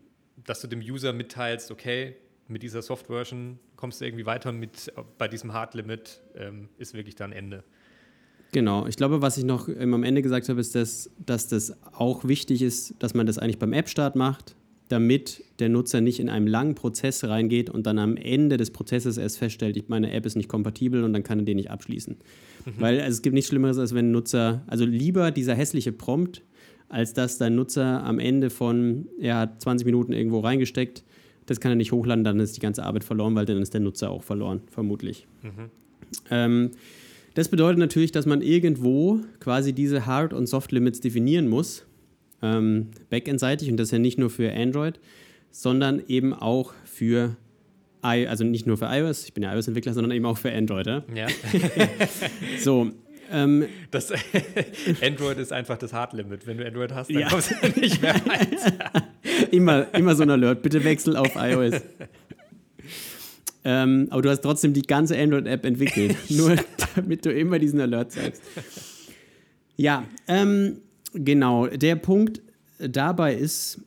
dass 0.45 0.61
du 0.61 0.69
dem 0.69 0.81
User 0.81 1.13
mitteilst, 1.13 1.71
okay, 1.71 2.17
mit 2.49 2.63
dieser 2.63 2.83
Soft-Version 2.83 3.59
kommst 3.77 4.01
du 4.01 4.05
irgendwie 4.05 4.27
weiter 4.27 4.53
mit, 4.53 4.93
bei 5.19 5.29
diesem 5.29 5.53
Hard 5.53 5.75
Limit 5.75 6.21
ähm, 6.37 6.69
ist 6.79 6.95
wirklich 6.95 7.15
dann 7.15 7.33
Ende. 7.33 7.65
Genau, 8.53 8.87
ich 8.87 8.97
glaube, 8.97 9.21
was 9.21 9.37
ich 9.37 9.45
noch 9.45 9.69
am 9.69 10.03
Ende 10.03 10.23
gesagt 10.23 10.49
habe, 10.49 10.61
ist, 10.61 10.75
dass, 10.75 11.11
dass 11.25 11.49
das 11.49 11.77
auch 11.93 12.27
wichtig 12.27 12.63
ist, 12.63 12.95
dass 12.99 13.13
man 13.13 13.27
das 13.27 13.39
eigentlich 13.39 13.59
beim 13.59 13.75
App-Start 13.75 14.17
macht, 14.17 14.57
damit 14.89 15.45
der 15.59 15.69
Nutzer 15.69 16.01
nicht 16.01 16.19
in 16.19 16.31
einem 16.31 16.47
langen 16.47 16.75
Prozess 16.75 17.23
reingeht 17.25 17.69
und 17.69 17.87
dann 17.87 17.99
am 17.99 18.17
Ende 18.17 18.57
des 18.57 18.71
Prozesses 18.71 19.19
erst 19.19 19.39
feststellt, 19.39 19.89
meine 19.91 20.13
App 20.13 20.25
ist 20.25 20.35
nicht 20.35 20.49
kompatibel 20.49 21.05
und 21.05 21.13
dann 21.13 21.23
kann 21.23 21.41
er 21.41 21.45
den 21.45 21.57
nicht 21.57 21.71
abschließen. 21.71 22.17
Mhm. 22.65 22.73
Weil 22.79 23.01
also 23.01 23.17
es 23.17 23.23
gibt 23.23 23.35
nichts 23.35 23.49
Schlimmeres, 23.49 23.77
als 23.79 23.95
wenn 23.95 24.09
ein 24.09 24.13
Nutzer, 24.13 24.63
also 24.67 24.87
lieber 24.87 25.31
dieser 25.31 25.55
hässliche 25.55 25.93
Prompt, 25.93 26.43
als 26.89 27.13
dass 27.13 27.37
dein 27.37 27.55
Nutzer 27.55 28.03
am 28.03 28.19
Ende 28.19 28.49
von, 28.49 29.09
er 29.21 29.37
hat 29.37 29.61
20 29.61 29.85
Minuten 29.85 30.15
irgendwo 30.15 30.41
reingesteckt, 30.41 31.05
das 31.49 31.61
kann 31.61 31.73
er 31.73 31.77
nicht 31.77 31.93
hochladen, 31.93 32.25
dann 32.25 32.39
ist 32.41 32.57
die 32.57 32.61
ganze 32.61 32.85
Arbeit 32.85 33.05
verloren, 33.05 33.35
weil 33.35 33.47
dann 33.47 33.61
ist 33.61 33.75
der 33.75 33.81
Nutzer 33.81 34.11
auch 34.11 34.23
verloren, 34.23 34.61
vermutlich. 34.71 35.27
Mhm. 35.43 35.71
Ähm, 36.31 36.71
das 37.35 37.49
bedeutet 37.49 37.79
natürlich, 37.79 38.13
dass 38.13 38.27
man 38.27 38.43
irgendwo 38.43 39.21
quasi 39.41 39.73
diese 39.73 40.07
Hard- 40.07 40.33
und 40.33 40.47
Soft-Limits 40.47 41.01
definieren 41.01 41.49
muss 41.49 41.87
ähm, 42.43 42.89
Backend-seitig 43.11 43.71
und 43.71 43.77
das 43.79 43.91
ja 43.91 43.99
nicht 43.99 44.19
nur 44.19 44.31
für 44.31 44.53
Android, 44.53 45.01
sondern 45.51 46.03
eben 46.07 46.35
auch 46.35 46.73
für 46.85 47.37
I, 48.05 48.27
also 48.27 48.45
nicht 48.45 48.67
nur 48.67 48.77
für 48.77 48.87
iOS, 48.87 49.25
ich 49.25 49.35
bin 49.35 49.43
ja 49.43 49.53
iOS-Entwickler, 49.55 49.93
sondern 49.93 50.13
eben 50.13 50.27
auch 50.27 50.39
für 50.39 50.53
Android. 50.53 50.87
Ja. 50.87 51.03
ja. 51.15 51.27
so. 52.61 52.91
Ähm, 53.31 53.67
das 53.91 54.11
Android 55.03 55.39
ist 55.39 55.53
einfach 55.53 55.77
das 55.77 55.93
Hard-Limit. 55.93 56.47
Wenn 56.47 56.59
du 56.59 56.67
Android 56.67 56.95
hast, 56.95 57.11
dann 57.11 57.21
ja. 57.21 57.29
kommst 57.29 57.51
du 57.51 57.81
nicht 57.81 58.01
mehr 58.01 58.15
rein. 58.15 58.49
immer, 59.51 59.93
immer 59.95 60.15
so 60.15 60.23
ein 60.23 60.31
Alert. 60.31 60.63
Bitte 60.63 60.85
wechsel 60.85 61.17
auf 61.17 61.35
iOS. 61.37 61.81
ähm, 63.65 64.09
aber 64.11 64.23
du 64.23 64.31
hast 64.31 64.41
trotzdem 64.41 64.73
die 64.73 64.83
ganze 64.83 65.19
Android-App 65.19 65.65
entwickelt, 65.65 66.17
nur 66.29 66.57
damit 66.95 67.25
du 67.25 67.33
immer 67.33 67.59
diesen 67.59 67.81
Alert 67.81 68.13
zeigst. 68.13 68.43
Ja, 69.77 70.05
ähm, 70.27 70.79
Genau, 71.15 71.67
der 71.67 71.97
Punkt 71.97 72.43
dabei 72.79 73.35
ist, 73.35 73.81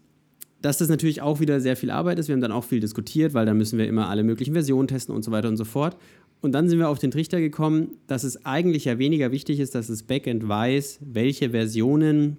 dass 0.62 0.78
das 0.78 0.90
natürlich 0.90 1.22
auch 1.22 1.40
wieder 1.40 1.60
sehr 1.60 1.76
viel 1.76 1.92
Arbeit 1.92 2.20
ist. 2.20 2.28
Wir 2.28 2.34
haben 2.34 2.42
dann 2.42 2.52
auch 2.52 2.64
viel 2.64 2.80
diskutiert, 2.80 3.34
weil 3.34 3.46
dann 3.46 3.58
müssen 3.58 3.80
wir 3.80 3.88
immer 3.88 4.10
alle 4.10 4.24
möglichen 4.24 4.54
Versionen 4.54 4.88
testen 4.88 5.16
und 5.16 5.24
so 5.24 5.32
weiter 5.32 5.48
und 5.48 5.58
so 5.58 5.66
fort. 5.66 5.98
Und 6.42 6.54
dann 6.54 6.68
sind 6.68 6.80
wir 6.80 6.90
auf 6.90 7.00
den 7.00 7.12
Trichter 7.12 7.40
gekommen, 7.40 7.98
dass 8.08 8.24
es 8.24 8.46
eigentlich 8.46 8.86
ja 8.86 8.98
weniger 8.98 9.32
wichtig 9.32 9.60
ist, 9.60 9.76
dass 9.76 9.88
das 9.88 10.04
Backend 10.04 10.48
weiß, 10.48 11.00
welche 11.02 11.52
Versionen 11.52 12.38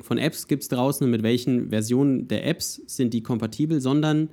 von 0.00 0.18
Apps 0.18 0.48
gibt 0.48 0.62
es 0.62 0.68
draußen 0.68 1.04
und 1.04 1.10
mit 1.10 1.22
welchen 1.22 1.70
Versionen 1.70 2.28
der 2.28 2.46
Apps 2.46 2.82
sind 2.86 3.14
die 3.14 3.22
kompatibel, 3.22 3.80
sondern 3.80 4.30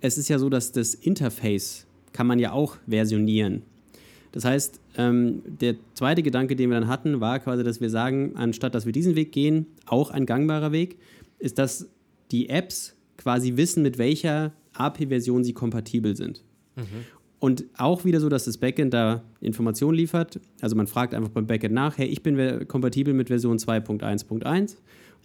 es 0.00 0.16
ist 0.18 0.28
ja 0.28 0.38
so, 0.38 0.48
dass 0.48 0.72
das 0.72 0.94
Interface 0.94 1.86
kann 2.12 2.26
man 2.26 2.38
ja 2.38 2.52
auch 2.52 2.76
versionieren. 2.88 3.62
Das 4.32 4.44
heißt, 4.44 4.80
ähm, 4.96 5.42
der 5.44 5.76
zweite 5.94 6.22
Gedanke, 6.22 6.56
den 6.56 6.70
wir 6.70 6.78
dann 6.78 6.88
hatten, 6.88 7.20
war 7.20 7.38
quasi, 7.40 7.64
dass 7.64 7.80
wir 7.80 7.90
sagen, 7.90 8.32
anstatt 8.36 8.74
dass 8.74 8.86
wir 8.86 8.92
diesen 8.92 9.16
Weg 9.16 9.32
gehen, 9.32 9.66
auch 9.86 10.10
ein 10.10 10.26
gangbarer 10.26 10.72
Weg, 10.72 10.98
ist, 11.38 11.58
dass 11.58 11.88
die 12.30 12.48
Apps 12.48 12.94
quasi 13.16 13.56
wissen, 13.56 13.82
mit 13.82 13.98
welcher 13.98 14.52
API-Version 14.72 15.44
sie 15.44 15.52
kompatibel 15.52 16.16
sind. 16.16 16.44
Mhm. 16.76 17.04
Und 17.40 17.64
auch 17.76 18.04
wieder 18.04 18.20
so, 18.20 18.28
dass 18.28 18.44
das 18.44 18.58
Backend 18.58 18.94
da 18.94 19.22
Informationen 19.40 19.96
liefert. 19.96 20.38
Also 20.60 20.76
man 20.76 20.86
fragt 20.86 21.14
einfach 21.14 21.30
beim 21.30 21.46
Backend 21.46 21.74
nach, 21.74 21.98
hey, 21.98 22.06
ich 22.06 22.22
bin 22.22 22.68
kompatibel 22.68 23.14
mit 23.14 23.28
Version 23.28 23.56
2.1.1. 23.56 24.76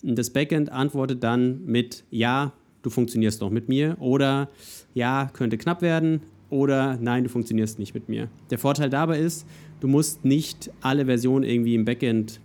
Und 0.01 0.17
das 0.17 0.30
Backend 0.30 0.71
antwortet 0.71 1.23
dann 1.23 1.65
mit, 1.65 2.06
ja, 2.10 2.54
du 2.82 2.89
funktionierst 2.89 3.41
noch 3.41 3.49
mit 3.49 3.67
mir 3.67 3.97
oder 3.99 4.49
ja, 4.93 5.30
könnte 5.34 5.58
knapp 5.58 5.82
werden, 5.82 6.21
oder 6.49 6.97
nein, 7.01 7.23
du 7.23 7.30
funktionierst 7.30 7.80
nicht 7.80 7.93
mit 7.93 8.10
mir. 8.10 8.30
Der 8.49 8.58
Vorteil 8.58 8.89
dabei 8.89 9.19
ist, 9.19 9.45
du 9.80 9.88
musst 9.88 10.25
nicht 10.25 10.71
alle 10.82 11.06
Versionen 11.06 11.43
irgendwie 11.43 11.75
im 11.75 11.86
Backend 11.86 12.39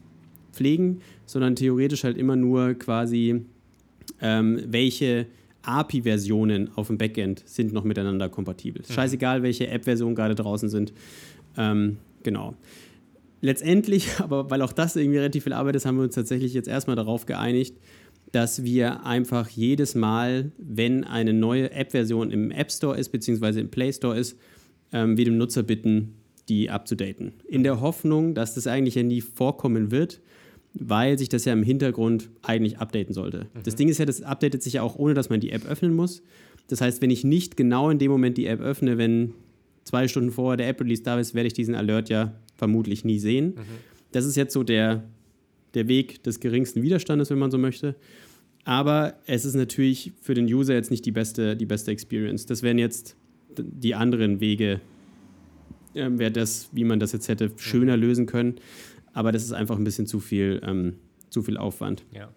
pflegen, 0.52 1.00
sondern 1.26 1.54
theoretisch 1.54 2.04
halt 2.04 2.16
immer 2.16 2.36
nur 2.36 2.74
quasi, 2.74 3.42
ähm, 4.20 4.60
welche 4.66 5.26
API-Versionen 5.62 6.70
auf 6.76 6.86
dem 6.86 6.98
Backend 6.98 7.42
sind 7.46 7.72
noch 7.72 7.84
miteinander 7.84 8.28
kompatibel. 8.28 8.82
Mhm. 8.88 8.92
Scheißegal, 8.92 9.42
welche 9.42 9.68
App-Versionen 9.68 10.14
gerade 10.14 10.34
draußen 10.34 10.68
sind. 10.68 10.92
Ähm, 11.56 11.98
genau. 12.22 12.54
Letztendlich, 13.40 14.08
aber 14.18 14.50
weil 14.50 14.62
auch 14.62 14.72
das 14.72 14.96
irgendwie 14.96 15.18
relativ 15.18 15.44
viel 15.44 15.52
Arbeit 15.52 15.76
ist, 15.76 15.86
haben 15.86 15.96
wir 15.96 16.04
uns 16.04 16.14
tatsächlich 16.14 16.54
jetzt 16.54 16.68
erstmal 16.68 16.96
darauf 16.96 17.26
geeinigt, 17.26 17.76
dass 18.32 18.62
wir 18.62 19.04
einfach 19.04 19.48
jedes 19.48 19.94
Mal, 19.94 20.52
wenn 20.58 21.04
eine 21.04 21.32
neue 21.32 21.72
App-Version 21.72 22.30
im 22.30 22.50
App 22.50 22.70
Store 22.70 22.96
ist, 22.96 23.10
beziehungsweise 23.10 23.60
im 23.60 23.70
Play 23.70 23.92
Store 23.92 24.16
ist, 24.16 24.38
ähm, 24.92 25.16
wir 25.16 25.24
dem 25.24 25.36
Nutzer 25.36 25.62
bitten, 25.62 26.14
die 26.48 26.70
abzudaten. 26.70 27.32
In 27.48 27.62
der 27.62 27.80
Hoffnung, 27.80 28.34
dass 28.34 28.54
das 28.54 28.66
eigentlich 28.66 28.94
ja 28.94 29.02
nie 29.02 29.20
vorkommen 29.20 29.90
wird, 29.90 30.20
weil 30.74 31.18
sich 31.18 31.28
das 31.28 31.44
ja 31.44 31.52
im 31.52 31.62
Hintergrund 31.62 32.30
eigentlich 32.42 32.78
updaten 32.78 33.14
sollte. 33.14 33.46
Mhm. 33.54 33.62
Das 33.64 33.76
Ding 33.76 33.88
ist 33.88 33.98
ja, 33.98 34.06
das 34.06 34.22
updatet 34.22 34.62
sich 34.62 34.74
ja 34.74 34.82
auch, 34.82 34.96
ohne 34.96 35.14
dass 35.14 35.30
man 35.30 35.40
die 35.40 35.50
App 35.50 35.66
öffnen 35.66 35.94
muss. 35.94 36.22
Das 36.68 36.80
heißt, 36.80 37.02
wenn 37.02 37.10
ich 37.10 37.24
nicht 37.24 37.56
genau 37.56 37.90
in 37.90 37.98
dem 37.98 38.10
Moment 38.10 38.38
die 38.38 38.46
App 38.46 38.60
öffne, 38.60 38.96
wenn 38.96 39.34
zwei 39.84 40.06
Stunden 40.06 40.30
vorher 40.30 40.56
der 40.56 40.68
App-Release 40.68 41.02
da 41.02 41.18
ist, 41.18 41.34
werde 41.34 41.48
ich 41.48 41.52
diesen 41.52 41.74
Alert 41.74 42.08
ja 42.08 42.34
vermutlich 42.56 43.04
nie 43.04 43.18
sehen. 43.18 43.54
Mhm. 43.56 43.62
Das 44.12 44.24
ist 44.24 44.36
jetzt 44.36 44.52
so 44.52 44.62
der, 44.62 45.04
der 45.74 45.88
Weg 45.88 46.22
des 46.22 46.40
geringsten 46.40 46.82
Widerstandes, 46.82 47.30
wenn 47.30 47.38
man 47.38 47.50
so 47.50 47.58
möchte. 47.58 47.96
Aber 48.64 49.14
es 49.26 49.44
ist 49.44 49.54
natürlich 49.54 50.12
für 50.20 50.34
den 50.34 50.44
User 50.44 50.74
jetzt 50.74 50.90
nicht 50.90 51.04
die 51.06 51.12
beste, 51.12 51.56
die 51.56 51.66
beste 51.66 51.90
Experience. 51.90 52.46
Das 52.46 52.62
wären 52.62 52.78
jetzt 52.78 53.16
die 53.56 53.94
anderen 53.94 54.40
Wege, 54.40 54.80
äh, 55.94 56.08
wäre 56.10 56.30
das, 56.30 56.68
wie 56.72 56.84
man 56.84 57.00
das 57.00 57.12
jetzt 57.12 57.28
hätte 57.28 57.50
schöner 57.56 57.96
lösen 57.96 58.26
können. 58.26 58.56
Aber 59.12 59.32
das 59.32 59.42
ist 59.42 59.52
einfach 59.52 59.76
ein 59.76 59.84
bisschen 59.84 60.06
zu 60.06 60.20
viel, 60.20 60.60
ähm, 60.64 60.98
zu 61.30 61.42
viel 61.42 61.56
Aufwand. 61.56 62.04
Ja. 62.12 62.32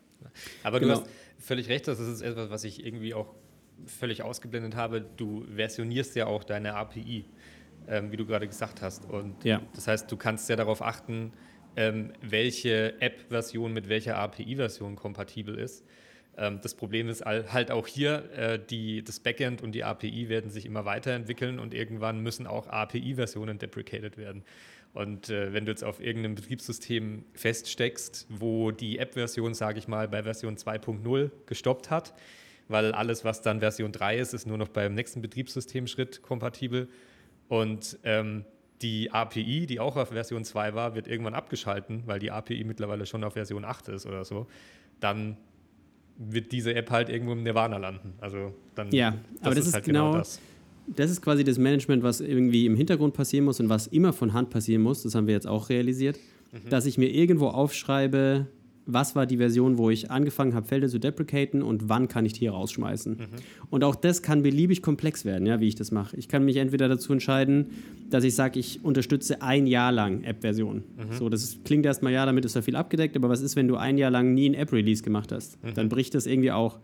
Aber 0.63 0.79
genau. 0.79 0.95
du 0.95 1.01
hast 1.01 1.09
völlig 1.39 1.69
recht, 1.69 1.88
das 1.88 1.99
ist 1.99 2.21
etwas, 2.21 2.49
was 2.49 2.63
ich 2.63 2.86
irgendwie 2.86 3.13
auch 3.13 3.33
völlig 3.86 4.23
ausgeblendet 4.23 4.75
habe, 4.75 5.01
du 5.01 5.45
versionierst 5.55 6.15
ja 6.15 6.27
auch 6.27 6.43
deine 6.43 6.75
API, 6.75 7.25
ähm, 7.88 8.12
wie 8.12 8.17
du 8.17 8.25
gerade 8.25 8.47
gesagt 8.47 8.81
hast. 8.81 9.09
Und 9.09 9.43
ja. 9.43 9.62
das 9.75 9.88
heißt, 9.88 10.12
du 10.12 10.17
kannst 10.17 10.49
ja 10.49 10.55
darauf 10.55 10.81
achten, 10.81 11.33
ähm, 11.75 12.13
welche 12.21 12.99
App-Version 13.01 13.73
mit 13.73 13.89
welcher 13.89 14.17
API-Version 14.17 14.95
kompatibel 14.95 15.57
ist. 15.57 15.83
Ähm, 16.38 16.59
das 16.62 16.75
Problem 16.75 17.09
ist 17.09 17.25
halt 17.25 17.71
auch 17.71 17.88
hier, 17.88 18.31
äh, 18.36 18.59
die, 18.59 19.03
das 19.03 19.19
Backend 19.19 19.62
und 19.62 19.73
die 19.73 19.83
API 19.83 20.29
werden 20.29 20.49
sich 20.49 20.65
immer 20.65 20.86
weiterentwickeln 20.86 21.59
und 21.59 21.73
irgendwann 21.73 22.19
müssen 22.19 22.47
auch 22.47 22.67
API-Versionen 22.67 23.59
deprecated 23.59 24.17
werden. 24.17 24.43
Und 24.93 25.29
äh, 25.29 25.53
wenn 25.53 25.65
du 25.65 25.71
jetzt 25.71 25.84
auf 25.84 25.99
irgendeinem 25.99 26.36
Betriebssystem 26.36 27.25
feststeckst, 27.34 28.27
wo 28.29 28.71
die 28.71 28.99
App-Version, 28.99 29.53
sage 29.53 29.79
ich 29.79 29.88
mal, 29.88 30.08
bei 30.08 30.23
Version 30.23 30.56
2.0 30.56 31.32
gestoppt 31.47 31.89
hat, 31.89 32.13
weil 32.67 32.91
alles, 32.93 33.25
was 33.25 33.41
dann 33.41 33.60
Version 33.60 33.91
3 33.91 34.17
ist, 34.17 34.34
ist 34.34 34.45
nur 34.45 34.58
noch 34.58 34.69
beim 34.69 34.93
nächsten 34.93 35.21
Betriebssystemschritt 35.21 36.21
kompatibel. 36.21 36.88
Und 37.47 37.97
ähm, 38.03 38.45
die 38.82 39.12
API, 39.12 39.65
die 39.65 39.79
auch 39.79 39.95
auf 39.97 40.10
Version 40.10 40.43
2 40.43 40.75
war, 40.75 40.95
wird 40.95 41.08
irgendwann 41.08 41.34
abgeschalten, 41.34 42.03
weil 42.06 42.19
die 42.19 42.32
API 42.32 42.63
mittlerweile 42.63 43.06
schon 43.06 43.23
auf 43.23 43.34
Version 43.34 43.65
8 43.65 43.89
ist 43.89 44.06
oder 44.06 44.23
so. 44.25 44.47
Dann 44.99 45.38
wird 46.17 46.51
diese 46.51 46.75
App 46.75 46.91
halt 46.91 47.10
irgendwo 47.10 47.34
im 47.34 47.43
Nirvana 47.43 47.77
landen. 47.77 48.13
Also 48.19 48.53
dann 48.75 48.91
ja, 48.91 49.12
das 49.12 49.41
aber 49.41 49.56
das 49.56 49.67
ist, 49.67 49.73
halt 49.73 49.86
genau, 49.86 50.12
genau 50.12 50.19
das. 50.19 50.39
Das 50.88 51.10
ist 51.10 51.22
quasi 51.22 51.43
das 51.43 51.58
Management, 51.58 52.04
was 52.04 52.22
irgendwie 52.22 52.65
im 52.65 52.76
Hintergrund 52.76 53.13
passieren 53.13 53.46
muss 53.46 53.60
und 53.60 53.69
was 53.69 53.88
immer 53.88 54.13
von 54.13 54.34
Hand 54.34 54.50
passieren 54.50 54.82
muss. 54.82 55.04
Das 55.04 55.15
haben 55.15 55.28
wir 55.28 55.34
jetzt 55.34 55.48
auch 55.48 55.69
realisiert, 55.69 56.19
mhm. 56.52 56.69
dass 56.69 56.86
ich 56.86 56.98
mir 56.98 57.10
irgendwo 57.10 57.48
aufschreibe, 57.48 58.48
was 58.86 59.15
war 59.15 59.26
die 59.26 59.38
Version, 59.38 59.78
wo 59.78 59.89
ich 59.89 60.12
angefangen 60.12 60.54
habe, 60.54 60.67
Felder 60.67 60.88
zu 60.88 61.00
deprecaten 61.00 61.62
und 61.62 61.88
wann 61.89 62.08
kann 62.08 62.26
ich 62.26 62.34
die 62.34 62.39
hier 62.39 62.52
rausschmeißen. 62.52 63.13
Mhm. 63.13 63.26
Und 63.69 63.84
auch 63.84 63.96
das 63.96 64.22
kann 64.22 64.43
beliebig 64.43 64.82
komplex 64.82 65.26
werden, 65.26 65.46
ja, 65.46 65.60
wie 65.60 65.67
ich 65.67 65.76
das 65.76 65.91
mache. 65.91 66.17
Ich 66.17 66.28
kann 66.28 66.43
mich 66.43 66.58
entweder 66.58 66.89
dazu 66.89 67.13
entscheiden, 67.13 67.67
dass 68.10 68.24
ich 68.24 68.36
sage, 68.36 68.60
ich 68.60 68.84
unterstütze 68.84 69.41
ein 69.41 69.67
Jahr 69.67 69.91
lang 69.91 70.24
App-Versionen. 70.24 70.84
Mhm. 70.98 71.13
So, 71.17 71.30
das 71.30 71.58
klingt 71.63 71.86
erstmal, 71.86 72.13
ja, 72.13 72.26
damit 72.26 72.46
ist 72.46 72.56
da 72.56 72.62
viel 72.62 72.76
abgedeckt, 72.76 73.15
aber 73.15 73.30
was 73.30 73.41
ist, 73.41 73.56
wenn 73.56 73.67
du 73.67 73.78
ein 73.78 73.98
Jahr 73.98 74.12
lang 74.12 74.34
nie 74.34 74.50
ein 74.50 74.54
App-Release 74.54 75.04
gemacht 75.04 75.32
hast? 75.32 75.63
Mhm. 75.63 75.74
Dann 75.76 75.89
bricht 75.89 76.13
das 76.15 76.26
irgendwie 76.26 76.52
auch. 76.52 76.80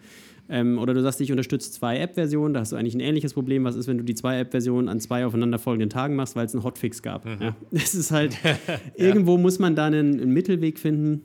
Ähm, 0.49 0.79
oder 0.79 0.93
du 0.93 1.01
sagst, 1.01 1.21
ich 1.21 1.31
unterstütze 1.31 1.71
zwei 1.71 1.99
App-Versionen, 1.99 2.53
da 2.53 2.61
hast 2.61 2.71
du 2.71 2.75
eigentlich 2.75 2.95
ein 2.95 3.01
ähnliches 3.01 3.33
Problem. 3.33 3.63
Was 3.63 3.75
ist, 3.75 3.87
wenn 3.87 3.97
du 3.97 4.03
die 4.03 4.15
zwei 4.15 4.39
App-Versionen 4.39 4.89
an 4.89 4.99
zwei 4.99 5.25
aufeinanderfolgenden 5.25 5.89
Tagen 5.89 6.15
machst, 6.15 6.35
weil 6.35 6.45
es 6.45 6.53
einen 6.53 6.63
Hotfix 6.63 7.01
gab? 7.01 7.25
Mhm. 7.25 7.37
Ja, 7.41 7.55
das 7.71 7.93
ist 7.93 8.11
halt, 8.11 8.37
irgendwo 8.95 9.37
muss 9.37 9.59
man 9.59 9.75
da 9.75 9.85
einen, 9.85 10.19
einen 10.19 10.33
Mittelweg 10.33 10.79
finden 10.79 11.23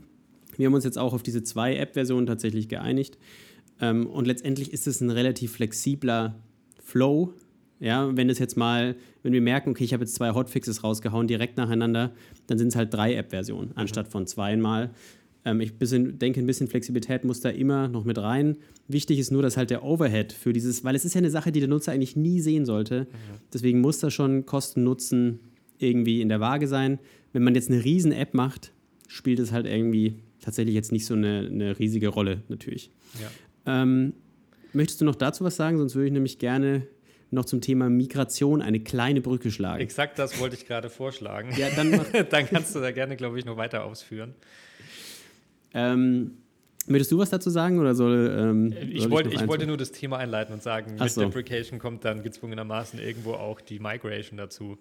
wir 0.59 0.67
haben 0.67 0.75
uns 0.75 0.85
jetzt 0.85 0.99
auch 0.99 1.13
auf 1.13 1.23
diese 1.23 1.43
zwei 1.43 1.77
App-Versionen 1.77 2.27
tatsächlich 2.27 2.69
geeinigt. 2.69 3.19
Ähm, 3.81 4.07
und 4.07 4.27
letztendlich 4.27 4.73
ist 4.73 4.87
es 4.87 5.01
ein 5.01 5.11
relativ 5.11 5.53
flexibler 5.53 6.37
Flow. 6.83 7.33
Ja, 7.81 8.17
wenn 8.17 8.31
es 8.31 8.39
jetzt 8.39 8.57
mal, 8.57 8.95
wenn 9.23 9.33
wir 9.33 9.41
merken, 9.41 9.71
okay, 9.71 9.85
ich 9.85 9.93
habe 9.93 10.05
jetzt 10.05 10.15
zwei 10.15 10.33
Hotfixes 10.33 10.85
rausgehauen 10.85 11.27
direkt 11.27 11.57
nacheinander, 11.57 12.13
dann 12.47 12.57
sind 12.57 12.69
es 12.69 12.77
halt 12.77 12.95
drei 12.95 13.15
App-Versionen 13.15 13.71
mhm. 13.71 13.77
anstatt 13.79 14.09
von 14.09 14.27
zweimal. 14.27 14.91
Ähm, 15.45 15.61
ich 15.61 15.75
bisschen, 15.75 16.19
denke, 16.19 16.41
ein 16.41 16.47
bisschen 16.47 16.69
Flexibilität 16.69 17.25
muss 17.25 17.41
da 17.41 17.51
immer 17.51 17.89
noch 17.89 18.05
mit 18.05 18.19
rein. 18.19 18.57
Wichtig 18.89 19.19
ist 19.19 19.31
nur, 19.31 19.43
dass 19.43 19.57
halt 19.57 19.71
der 19.71 19.85
Overhead 19.85 20.33
für 20.33 20.53
dieses, 20.53 20.85
weil 20.85 20.95
es 20.95 21.05
ist 21.05 21.15
ja 21.15 21.19
eine 21.19 21.31
Sache, 21.31 21.53
die 21.53 21.61
der 21.61 21.69
Nutzer 21.69 21.93
eigentlich 21.93 22.17
nie 22.17 22.41
sehen 22.41 22.65
sollte. 22.65 23.01
Mhm. 23.01 23.41
Deswegen 23.53 23.81
muss 23.81 23.99
da 23.99 24.11
schon 24.11 24.47
Kosten-Nutzen 24.47 25.41
irgendwie 25.79 26.21
in 26.21 26.29
der 26.29 26.41
Waage 26.41 26.67
sein. 26.67 26.99
Wenn 27.33 27.43
man 27.43 27.55
jetzt 27.55 27.71
eine 27.71 27.85
riesen 27.85 28.13
App 28.13 28.33
macht, 28.33 28.73
spielt 29.09 29.39
es 29.39 29.53
halt 29.53 29.67
irgendwie 29.67 30.17
tatsächlich 30.41 30.75
jetzt 30.75 30.93
nicht 30.93 31.07
so 31.07 31.15
eine, 31.15 31.49
eine 31.51 31.79
riesige 31.79 32.09
Rolle 32.09 32.43
natürlich. 32.49 32.91
Ja. 33.21 33.83
Ähm, 33.83 34.15
möchtest 34.73 35.01
du 35.01 35.05
noch 35.05 35.17
dazu 35.17 35.45
was 35.45 35.57
sagen? 35.57 35.79
Sonst 35.79 35.95
würde 35.95 36.07
ich 36.07 36.13
nämlich 36.13 36.39
gerne 36.39 36.87
noch 37.31 37.45
zum 37.45 37.61
Thema 37.61 37.91
Migration 37.91 38.63
eine 38.63 38.81
kleine 38.81 39.21
Brücke 39.21 39.51
schlagen. 39.51 39.83
Exakt 39.83 40.19
das 40.19 40.39
wollte 40.39 40.57
ich 40.57 40.67
gerade 40.67 40.89
vorschlagen. 40.89 41.51
Ja, 41.57 41.69
dann, 41.75 42.01
dann 42.31 42.47
kannst 42.47 42.75
du 42.75 42.81
da 42.81 42.93
gerne, 42.93 43.17
glaube 43.17 43.39
ich, 43.39 43.45
noch 43.45 43.57
weiter 43.57 43.85
ausführen. 43.85 44.35
Ähm, 45.75 46.39
möchtest 46.87 47.13
du 47.13 47.19
was 47.19 47.31
dazu 47.31 47.51
sagen 47.51 47.79
oder 47.79 47.95
soll, 47.95 48.35
ähm, 48.39 48.75
ich, 48.91 49.03
soll 49.03 49.11
wollt, 49.11 49.27
ich, 49.27 49.35
ich 49.35 49.49
wollte 49.49 49.67
nur 49.67 49.77
das 49.77 49.93
Thema 49.93 50.19
einleiten 50.19 50.55
und 50.55 50.63
sagen, 50.63 50.95
Ach 50.99 51.05
mit 51.05 51.13
so. 51.13 51.23
Deprecation 51.23 51.79
kommt 51.79 52.05
dann 52.05 52.23
gezwungenermaßen 52.23 52.99
irgendwo 53.01 53.33
auch 53.33 53.61
die 53.61 53.79
Migration 53.79 54.37
dazu. 54.37 54.79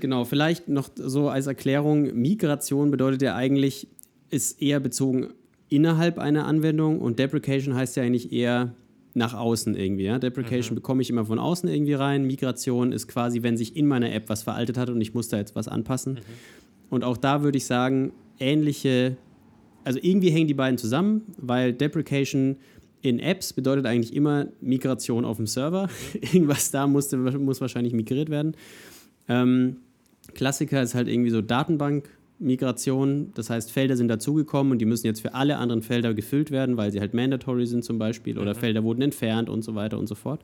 Genau, 0.00 0.24
vielleicht 0.24 0.68
noch 0.68 0.88
so 0.94 1.28
als 1.28 1.46
Erklärung, 1.46 2.14
Migration 2.14 2.90
bedeutet 2.90 3.22
ja 3.22 3.36
eigentlich, 3.36 3.88
ist 4.30 4.60
eher 4.60 4.80
bezogen 4.80 5.34
innerhalb 5.68 6.18
einer 6.18 6.46
Anwendung 6.46 7.00
und 7.00 7.18
Deprecation 7.18 7.74
heißt 7.74 7.96
ja 7.96 8.02
eigentlich 8.02 8.32
eher 8.32 8.74
nach 9.14 9.34
außen 9.34 9.76
irgendwie. 9.76 10.04
Ja? 10.04 10.18
Deprecation 10.18 10.74
mhm. 10.74 10.76
bekomme 10.76 11.02
ich 11.02 11.10
immer 11.10 11.24
von 11.24 11.38
außen 11.38 11.68
irgendwie 11.68 11.94
rein. 11.94 12.24
Migration 12.24 12.92
ist 12.92 13.08
quasi, 13.08 13.42
wenn 13.42 13.56
sich 13.56 13.76
in 13.76 13.86
meiner 13.86 14.12
App 14.12 14.28
was 14.28 14.42
veraltet 14.42 14.76
hat 14.76 14.90
und 14.90 15.00
ich 15.00 15.14
muss 15.14 15.28
da 15.28 15.36
jetzt 15.36 15.54
was 15.54 15.68
anpassen. 15.68 16.14
Mhm. 16.14 16.20
Und 16.90 17.04
auch 17.04 17.16
da 17.16 17.42
würde 17.42 17.58
ich 17.58 17.66
sagen, 17.66 18.12
ähnliche, 18.38 19.16
also 19.84 19.98
irgendwie 20.02 20.30
hängen 20.30 20.48
die 20.48 20.54
beiden 20.54 20.78
zusammen, 20.78 21.22
weil 21.36 21.72
Deprecation 21.72 22.56
in 23.02 23.18
Apps 23.18 23.52
bedeutet 23.52 23.86
eigentlich 23.86 24.14
immer 24.14 24.46
Migration 24.60 25.24
auf 25.24 25.36
dem 25.36 25.46
Server. 25.46 25.88
Irgendwas 26.20 26.70
da 26.70 26.86
musste, 26.86 27.16
muss 27.16 27.60
wahrscheinlich 27.60 27.92
migriert 27.92 28.30
werden. 28.30 28.56
Ähm, 29.28 29.76
Klassiker 30.34 30.82
ist 30.82 30.94
halt 30.94 31.08
irgendwie 31.08 31.30
so 31.30 31.42
Datenbank 31.42 32.08
Migration. 32.38 33.32
Das 33.34 33.50
heißt, 33.50 33.70
Felder 33.70 33.96
sind 33.96 34.08
dazugekommen 34.08 34.72
und 34.72 34.78
die 34.78 34.86
müssen 34.86 35.06
jetzt 35.06 35.20
für 35.20 35.34
alle 35.34 35.58
anderen 35.58 35.82
Felder 35.82 36.14
gefüllt 36.14 36.50
werden, 36.50 36.76
weil 36.76 36.90
sie 36.90 37.00
halt 37.00 37.14
mandatory 37.14 37.66
sind 37.66 37.84
zum 37.84 37.98
Beispiel 37.98 38.38
oder 38.38 38.54
mhm. 38.54 38.58
Felder 38.58 38.84
wurden 38.84 39.02
entfernt 39.02 39.48
und 39.48 39.62
so 39.62 39.74
weiter 39.74 39.98
und 39.98 40.08
so 40.08 40.14
fort. 40.14 40.42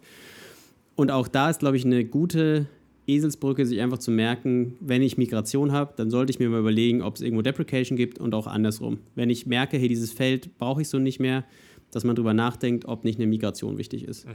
Und 0.96 1.10
auch 1.10 1.28
da 1.28 1.50
ist, 1.50 1.60
glaube 1.60 1.76
ich, 1.76 1.84
eine 1.84 2.04
gute 2.04 2.66
Eselsbrücke, 3.06 3.66
sich 3.66 3.80
einfach 3.80 3.98
zu 3.98 4.10
merken, 4.10 4.76
wenn 4.80 5.02
ich 5.02 5.18
Migration 5.18 5.72
habe, 5.72 5.94
dann 5.96 6.10
sollte 6.10 6.30
ich 6.30 6.38
mir 6.38 6.48
mal 6.48 6.60
überlegen, 6.60 7.02
ob 7.02 7.16
es 7.16 7.20
irgendwo 7.20 7.42
Deprecation 7.42 7.96
gibt 7.96 8.18
und 8.18 8.34
auch 8.34 8.46
andersrum. 8.46 8.98
Wenn 9.14 9.30
ich 9.30 9.46
merke, 9.46 9.78
hey, 9.78 9.88
dieses 9.88 10.12
Feld 10.12 10.58
brauche 10.58 10.82
ich 10.82 10.88
so 10.88 10.98
nicht 10.98 11.20
mehr, 11.20 11.44
dass 11.90 12.04
man 12.04 12.14
darüber 12.14 12.34
nachdenkt, 12.34 12.84
ob 12.84 13.04
nicht 13.04 13.18
eine 13.18 13.26
Migration 13.26 13.78
wichtig 13.78 14.04
ist. 14.04 14.26
Mhm. 14.26 14.32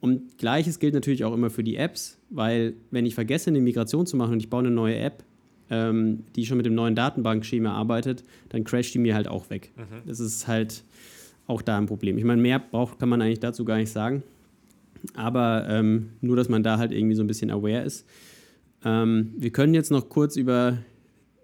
Und 0.00 0.38
gleiches 0.38 0.78
gilt 0.78 0.94
natürlich 0.94 1.24
auch 1.24 1.34
immer 1.34 1.50
für 1.50 1.62
die 1.62 1.76
Apps, 1.76 2.18
weil 2.30 2.74
wenn 2.90 3.06
ich 3.06 3.14
vergesse, 3.14 3.50
eine 3.50 3.60
Migration 3.60 4.06
zu 4.06 4.16
machen 4.16 4.32
und 4.32 4.40
ich 4.40 4.50
baue 4.50 4.60
eine 4.60 4.70
neue 4.70 4.96
App, 4.96 5.24
ähm, 5.70 6.24
die 6.36 6.46
schon 6.46 6.56
mit 6.56 6.66
dem 6.66 6.74
neuen 6.74 6.94
Datenbankschema 6.94 7.72
arbeitet, 7.72 8.24
dann 8.48 8.64
crasht 8.64 8.94
die 8.94 8.98
mir 8.98 9.14
halt 9.14 9.28
auch 9.28 9.50
weg. 9.50 9.70
Mhm. 9.76 10.08
Das 10.08 10.20
ist 10.20 10.48
halt 10.48 10.84
auch 11.46 11.62
da 11.62 11.78
ein 11.78 11.86
Problem. 11.86 12.16
Ich 12.18 12.24
meine, 12.24 12.40
mehr 12.40 12.58
braucht, 12.58 12.98
kann 12.98 13.08
man 13.08 13.20
eigentlich 13.20 13.40
dazu 13.40 13.64
gar 13.64 13.76
nicht 13.76 13.90
sagen. 13.90 14.22
Aber 15.14 15.66
ähm, 15.68 16.10
nur, 16.20 16.36
dass 16.36 16.48
man 16.48 16.62
da 16.62 16.78
halt 16.78 16.92
irgendwie 16.92 17.14
so 17.14 17.22
ein 17.22 17.26
bisschen 17.26 17.50
aware 17.50 17.82
ist. 17.82 18.06
Ähm, 18.84 19.34
wir 19.36 19.50
können 19.50 19.74
jetzt 19.74 19.90
noch 19.90 20.08
kurz 20.08 20.36
über, 20.36 20.78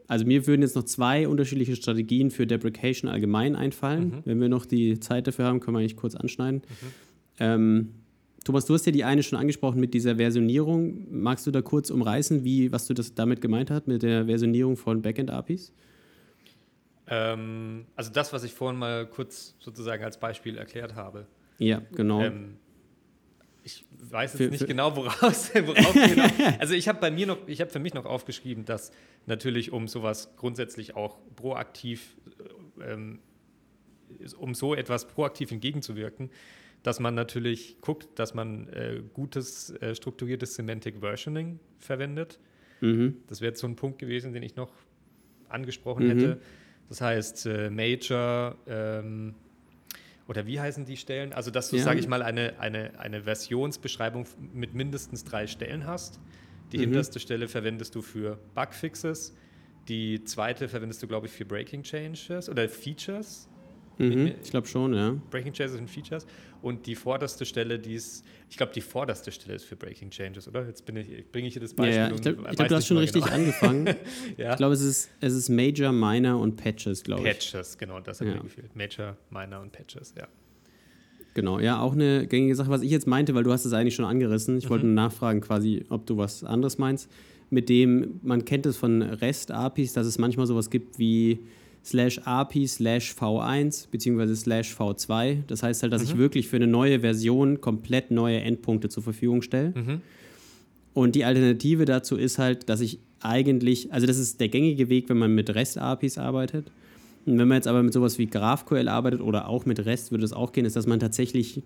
also 0.08 0.24
mir 0.24 0.46
würden 0.46 0.62
jetzt 0.62 0.76
noch 0.76 0.84
zwei 0.84 1.28
unterschiedliche 1.28 1.76
Strategien 1.76 2.30
für 2.30 2.46
Deprecation 2.46 3.10
allgemein 3.10 3.56
einfallen. 3.56 4.08
Mhm. 4.08 4.22
Wenn 4.24 4.40
wir 4.40 4.48
noch 4.48 4.66
die 4.66 5.00
Zeit 5.00 5.26
dafür 5.26 5.46
haben, 5.46 5.60
können 5.60 5.76
wir 5.76 5.80
eigentlich 5.80 5.96
kurz 5.96 6.14
anschneiden. 6.14 6.62
Mhm. 6.62 6.86
Ähm, 7.38 7.88
Thomas, 8.44 8.64
du 8.64 8.74
hast 8.74 8.86
ja 8.86 8.92
die 8.92 9.02
eine 9.02 9.24
schon 9.24 9.38
angesprochen 9.38 9.80
mit 9.80 9.92
dieser 9.92 10.16
Versionierung. 10.16 11.08
Magst 11.10 11.46
du 11.48 11.50
da 11.50 11.62
kurz 11.62 11.90
umreißen, 11.90 12.44
wie, 12.44 12.70
was 12.70 12.86
du 12.86 12.94
das 12.94 13.14
damit 13.14 13.40
gemeint 13.40 13.70
hast, 13.72 13.88
mit 13.88 14.02
der 14.02 14.26
Versionierung 14.26 14.76
von 14.76 15.02
Backend-APIs? 15.02 15.72
Ähm, 17.08 17.86
also 17.96 18.12
das, 18.12 18.32
was 18.32 18.44
ich 18.44 18.52
vorhin 18.52 18.78
mal 18.78 19.06
kurz 19.06 19.56
sozusagen 19.58 20.04
als 20.04 20.18
Beispiel 20.18 20.56
erklärt 20.56 20.94
habe. 20.94 21.26
Ja, 21.58 21.82
genau. 21.92 22.22
Ähm, 22.22 22.56
ich 23.66 23.85
weiß 23.90 24.35
jetzt 24.35 24.42
für, 24.42 24.48
nicht 24.48 24.61
für 24.61 24.66
genau, 24.68 24.94
woraus, 24.94 25.50
worauf 25.55 25.92
genau. 25.92 26.29
Also 26.61 26.74
ich 26.74 26.87
habe 26.87 27.00
bei 27.00 27.11
mir 27.11 27.26
noch, 27.26 27.48
ich 27.48 27.61
habe 27.61 27.68
für 27.68 27.81
mich 27.81 27.94
noch 27.94 28.07
aufgeschrieben, 28.07 28.64
dass 28.64 28.92
natürlich 29.26 29.72
um 29.72 29.88
sowas 29.88 30.33
grundsätzlich 30.37 30.94
auch 30.94 31.18
proaktiv, 31.35 32.16
ähm, 32.81 33.18
um 34.38 34.55
so 34.55 34.72
etwas 34.72 35.09
proaktiv 35.09 35.50
entgegenzuwirken, 35.50 36.31
dass 36.85 37.00
man 37.00 37.16
natürlich 37.16 37.81
guckt, 37.81 38.07
dass 38.20 38.35
man 38.35 38.68
äh, 38.68 39.02
gutes, 39.12 39.70
äh, 39.70 39.96
strukturiertes 39.96 40.55
Semantic 40.55 41.00
Versioning 41.00 41.59
verwendet. 41.81 42.38
Mhm. 42.81 43.16
Das 43.26 43.40
wäre 43.40 43.57
so 43.57 43.66
ein 43.66 43.74
Punkt 43.74 43.98
gewesen, 43.98 44.33
den 44.33 44.44
ich 44.44 44.55
noch 44.55 44.70
angesprochen 45.48 46.05
mhm. 46.05 46.11
hätte. 46.11 46.40
Das 46.88 47.00
heißt, 47.00 47.46
äh, 47.46 47.70
Major 47.70 48.57
ähm, 48.68 49.35
oder 50.28 50.46
wie 50.46 50.60
heißen 50.60 50.84
die 50.84 50.96
Stellen? 50.96 51.32
Also, 51.32 51.50
dass 51.50 51.70
du, 51.70 51.76
ja. 51.76 51.84
sage 51.84 52.00
ich 52.00 52.08
mal, 52.08 52.22
eine, 52.22 52.58
eine, 52.58 52.98
eine 52.98 53.22
Versionsbeschreibung 53.22 54.26
mit 54.52 54.74
mindestens 54.74 55.24
drei 55.24 55.46
Stellen 55.46 55.86
hast. 55.86 56.20
Die 56.72 56.78
mhm. 56.78 56.82
hinterste 56.82 57.20
Stelle 57.20 57.48
verwendest 57.48 57.94
du 57.94 58.02
für 58.02 58.38
Bugfixes. 58.54 59.34
Die 59.88 60.24
zweite 60.24 60.68
verwendest 60.68 61.02
du, 61.02 61.06
glaube 61.06 61.26
ich, 61.26 61.32
für 61.32 61.44
Breaking 61.44 61.82
Changes 61.82 62.48
oder 62.48 62.68
Features. 62.68 63.48
Mhm, 63.98 64.32
ich 64.42 64.50
glaube 64.50 64.66
schon, 64.66 64.94
ja. 64.94 65.16
Breaking 65.30 65.52
Changes 65.52 65.78
und 65.78 65.88
Features. 65.88 66.26
Und 66.62 66.87
die 66.87 66.94
vorderste 66.94 67.44
Stelle, 67.44 67.78
die 67.78 67.94
ist, 67.94 68.24
ich 68.50 68.56
glaube, 68.56 68.72
die 68.72 68.80
vorderste 68.80 69.30
Stelle 69.30 69.54
ist 69.54 69.64
für 69.64 69.76
Breaking 69.76 70.11
Changes, 70.11 70.48
oder? 70.48 70.66
Jetzt 70.66 70.85
bringe 70.85 71.00
ich 71.46 71.52
hier 71.52 71.62
das 71.62 71.74
Beispiel. 71.74 71.96
Ja, 71.96 72.09
ja. 72.09 72.14
ich 72.14 72.20
glaube, 72.22 72.42
glaub, 72.42 72.68
du 72.68 72.74
hast 72.74 72.87
schon 72.87 72.98
richtig 72.98 73.22
genau. 73.22 73.35
angefangen. 73.35 73.87
ja. 74.37 74.50
Ich 74.52 74.56
glaube, 74.56 74.74
es 74.74 74.80
ist, 74.80 75.11
es 75.20 75.35
ist 75.35 75.48
Major, 75.48 75.92
Minor 75.92 76.40
und 76.40 76.56
Patches, 76.56 77.02
glaube 77.04 77.22
ich. 77.22 77.28
Patches, 77.28 77.78
genau, 77.78 78.00
das 78.00 78.20
hat 78.20 78.28
ja. 78.28 78.35
mir 78.35 78.40
gefehlt. 78.40 78.74
Major, 78.74 79.16
Minor 79.30 79.61
und 79.61 79.72
Patches, 79.72 80.14
ja. 80.16 80.26
Genau, 81.35 81.59
ja, 81.59 81.80
auch 81.80 81.92
eine 81.92 82.26
gängige 82.26 82.54
Sache, 82.54 82.70
was 82.70 82.80
ich 82.80 82.90
jetzt 82.90 83.06
meinte, 83.06 83.35
weil 83.35 83.44
du 83.44 83.52
hast 83.52 83.66
es 83.66 83.74
eigentlich 83.74 83.94
schon 83.94 84.06
angerissen. 84.06 84.56
Ich 84.56 84.64
mhm. 84.64 84.70
wollte 84.70 84.87
nur 84.87 84.94
nachfragen, 84.94 85.42
quasi, 85.42 85.85
ob 85.90 86.06
du 86.06 86.16
was 86.16 86.42
anderes 86.42 86.78
meinst. 86.78 87.11
Mit 87.50 87.68
dem, 87.68 88.18
man 88.22 88.44
kennt 88.44 88.66
es 88.66 88.76
von 88.76 89.02
REST-APIs, 89.02 89.92
dass 89.92 90.06
es 90.06 90.18
manchmal 90.18 90.46
sowas 90.46 90.70
gibt 90.70 90.98
wie 90.98 91.40
slash 91.87 92.20
API 92.25 92.66
slash 92.66 93.12
V1 93.12 93.88
beziehungsweise 93.90 94.35
slash 94.35 94.75
V2. 94.75 95.42
Das 95.46 95.62
heißt 95.62 95.83
halt, 95.83 95.92
dass 95.92 96.03
mhm. 96.03 96.09
ich 96.09 96.18
wirklich 96.18 96.49
für 96.49 96.57
eine 96.57 96.66
neue 96.66 97.01
Version 97.01 97.61
komplett 97.61 98.11
neue 98.11 98.40
Endpunkte 98.40 98.88
zur 98.88 99.03
Verfügung 99.03 99.42
stelle. 99.42 99.72
Mhm. 99.75 100.01
Und 100.94 101.14
die 101.14 101.25
Alternative 101.25 101.85
dazu 101.85 102.16
ist 102.16 102.38
halt, 102.38 102.68
dass 102.68 102.81
ich 102.81 102.99
eigentlich, 103.20 103.92
also 103.92 104.07
das 104.07 104.18
ist 104.18 104.40
der 104.40 104.49
gängige 104.49 104.88
Weg, 104.88 105.09
wenn 105.09 105.18
man 105.18 105.35
mit 105.35 105.55
REST-APIs 105.55 106.18
arbeitet. 106.18 106.66
Und 107.27 107.38
wenn 107.38 107.49
man 107.49 107.57
jetzt 107.57 107.68
aber 107.68 107.83
mit 107.83 107.92
sowas 107.92 108.18
wie 108.18 108.27
GraphQL 108.27 108.88
arbeitet 108.88 109.20
oder 109.20 109.49
auch 109.49 109.66
mit 109.66 109.85
REST, 109.85 110.11
würde 110.11 110.25
es 110.25 110.33
auch 110.33 110.53
gehen, 110.53 110.64
ist, 110.64 110.77
dass 110.77 110.87
man 110.87 111.01
tatsächlich 111.01 111.62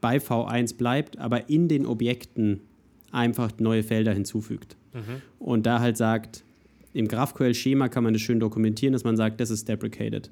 bei 0.00 0.16
V1 0.16 0.76
bleibt, 0.76 1.18
aber 1.18 1.48
in 1.48 1.68
den 1.68 1.86
Objekten 1.86 2.60
einfach 3.12 3.52
neue 3.58 3.82
Felder 3.82 4.12
hinzufügt. 4.12 4.76
Mhm. 4.92 5.22
Und 5.38 5.66
da 5.66 5.80
halt 5.80 5.96
sagt, 5.96 6.44
im 6.94 7.08
GraphQL-Schema 7.08 7.88
kann 7.88 8.04
man 8.04 8.12
das 8.12 8.22
schön 8.22 8.40
dokumentieren, 8.40 8.92
dass 8.92 9.04
man 9.04 9.16
sagt, 9.16 9.40
das 9.40 9.50
ist 9.50 9.68
deprecated. 9.68 10.30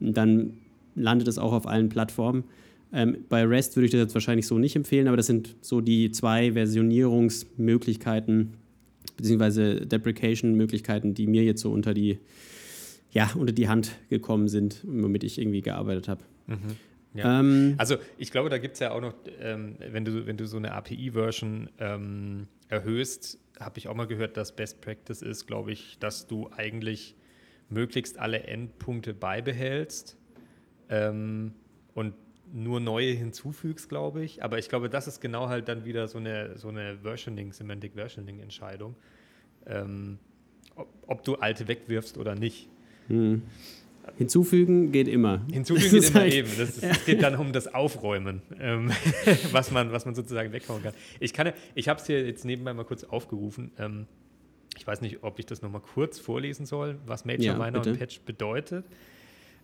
Und 0.00 0.16
dann 0.16 0.54
landet 0.94 1.28
es 1.28 1.38
auch 1.38 1.52
auf 1.52 1.66
allen 1.66 1.88
Plattformen. 1.88 2.44
Ähm, 2.92 3.18
bei 3.28 3.44
REST 3.44 3.76
würde 3.76 3.86
ich 3.86 3.92
das 3.92 4.00
jetzt 4.00 4.14
wahrscheinlich 4.14 4.46
so 4.46 4.58
nicht 4.58 4.76
empfehlen, 4.76 5.08
aber 5.08 5.16
das 5.16 5.26
sind 5.26 5.56
so 5.60 5.80
die 5.80 6.12
zwei 6.12 6.52
Versionierungsmöglichkeiten 6.52 8.54
beziehungsweise 9.16 9.86
Deprecation-Möglichkeiten, 9.86 11.14
die 11.14 11.26
mir 11.26 11.44
jetzt 11.44 11.60
so 11.60 11.72
unter 11.72 11.94
die, 11.94 12.18
ja, 13.12 13.30
unter 13.34 13.52
die 13.52 13.68
Hand 13.68 13.92
gekommen 14.10 14.48
sind, 14.48 14.80
womit 14.84 15.24
ich 15.24 15.38
irgendwie 15.38 15.60
gearbeitet 15.60 16.08
habe. 16.08 16.22
Mhm. 16.46 16.76
Ja. 17.14 17.40
Ähm, 17.40 17.74
also 17.78 17.96
ich 18.18 18.32
glaube, 18.32 18.48
da 18.48 18.58
gibt 18.58 18.74
es 18.74 18.80
ja 18.80 18.90
auch 18.90 19.00
noch, 19.00 19.14
ähm, 19.40 19.76
wenn, 19.78 20.04
du, 20.04 20.26
wenn 20.26 20.36
du 20.36 20.46
so 20.46 20.56
eine 20.56 20.72
API-Version 20.72 21.70
ähm, 21.78 22.48
erhöhst, 22.68 23.38
habe 23.60 23.78
ich 23.78 23.88
auch 23.88 23.94
mal 23.94 24.06
gehört, 24.06 24.36
dass 24.36 24.54
Best 24.54 24.80
Practice 24.80 25.22
ist, 25.22 25.46
glaube 25.46 25.72
ich, 25.72 25.98
dass 25.98 26.26
du 26.26 26.50
eigentlich 26.56 27.14
möglichst 27.68 28.18
alle 28.18 28.44
Endpunkte 28.44 29.14
beibehältst 29.14 30.16
ähm, 30.88 31.52
und 31.94 32.14
nur 32.52 32.80
neue 32.80 33.12
hinzufügst, 33.12 33.88
glaube 33.88 34.24
ich. 34.24 34.42
Aber 34.42 34.58
ich 34.58 34.68
glaube, 34.68 34.88
das 34.88 35.06
ist 35.06 35.20
genau 35.20 35.48
halt 35.48 35.68
dann 35.68 35.84
wieder 35.84 36.08
so 36.08 36.18
eine, 36.18 36.56
so 36.58 36.68
eine 36.68 36.98
Versioning, 36.98 37.52
Semantic 37.52 37.94
Versioning-Entscheidung, 37.94 38.94
ähm, 39.66 40.18
ob, 40.76 40.88
ob, 41.06 41.24
du 41.24 41.36
alte 41.36 41.68
wegwirfst 41.68 42.18
oder 42.18 42.34
nicht. 42.34 42.68
Hm. 43.08 43.42
Hinzufügen 44.16 44.92
geht 44.92 45.08
immer. 45.08 45.42
Hinzufügen 45.50 46.00
geht 46.00 46.10
immer 46.10 46.20
halt, 46.20 46.34
eben. 46.34 46.50
Es 46.58 46.80
ja. 46.80 46.92
geht 47.06 47.22
dann 47.22 47.36
um 47.36 47.52
das 47.52 47.72
Aufräumen, 47.72 48.42
ähm, 48.60 48.90
was, 49.52 49.70
man, 49.70 49.92
was 49.92 50.04
man 50.04 50.14
sozusagen 50.14 50.52
weghauen 50.52 50.82
kann. 50.82 50.94
Ich, 51.20 51.32
kann, 51.32 51.52
ich 51.74 51.88
habe 51.88 52.00
es 52.00 52.06
hier 52.06 52.24
jetzt 52.24 52.44
nebenbei 52.44 52.74
mal 52.74 52.84
kurz 52.84 53.04
aufgerufen. 53.04 53.72
Ähm, 53.78 54.06
ich 54.76 54.86
weiß 54.86 55.00
nicht, 55.00 55.22
ob 55.22 55.38
ich 55.38 55.46
das 55.46 55.62
nochmal 55.62 55.80
kurz 55.80 56.18
vorlesen 56.18 56.66
soll, 56.66 56.98
was 57.06 57.24
Major, 57.24 57.44
ja, 57.44 57.58
Minor 57.58 57.86
und 57.86 57.98
Patch 57.98 58.20
bedeutet. 58.20 58.84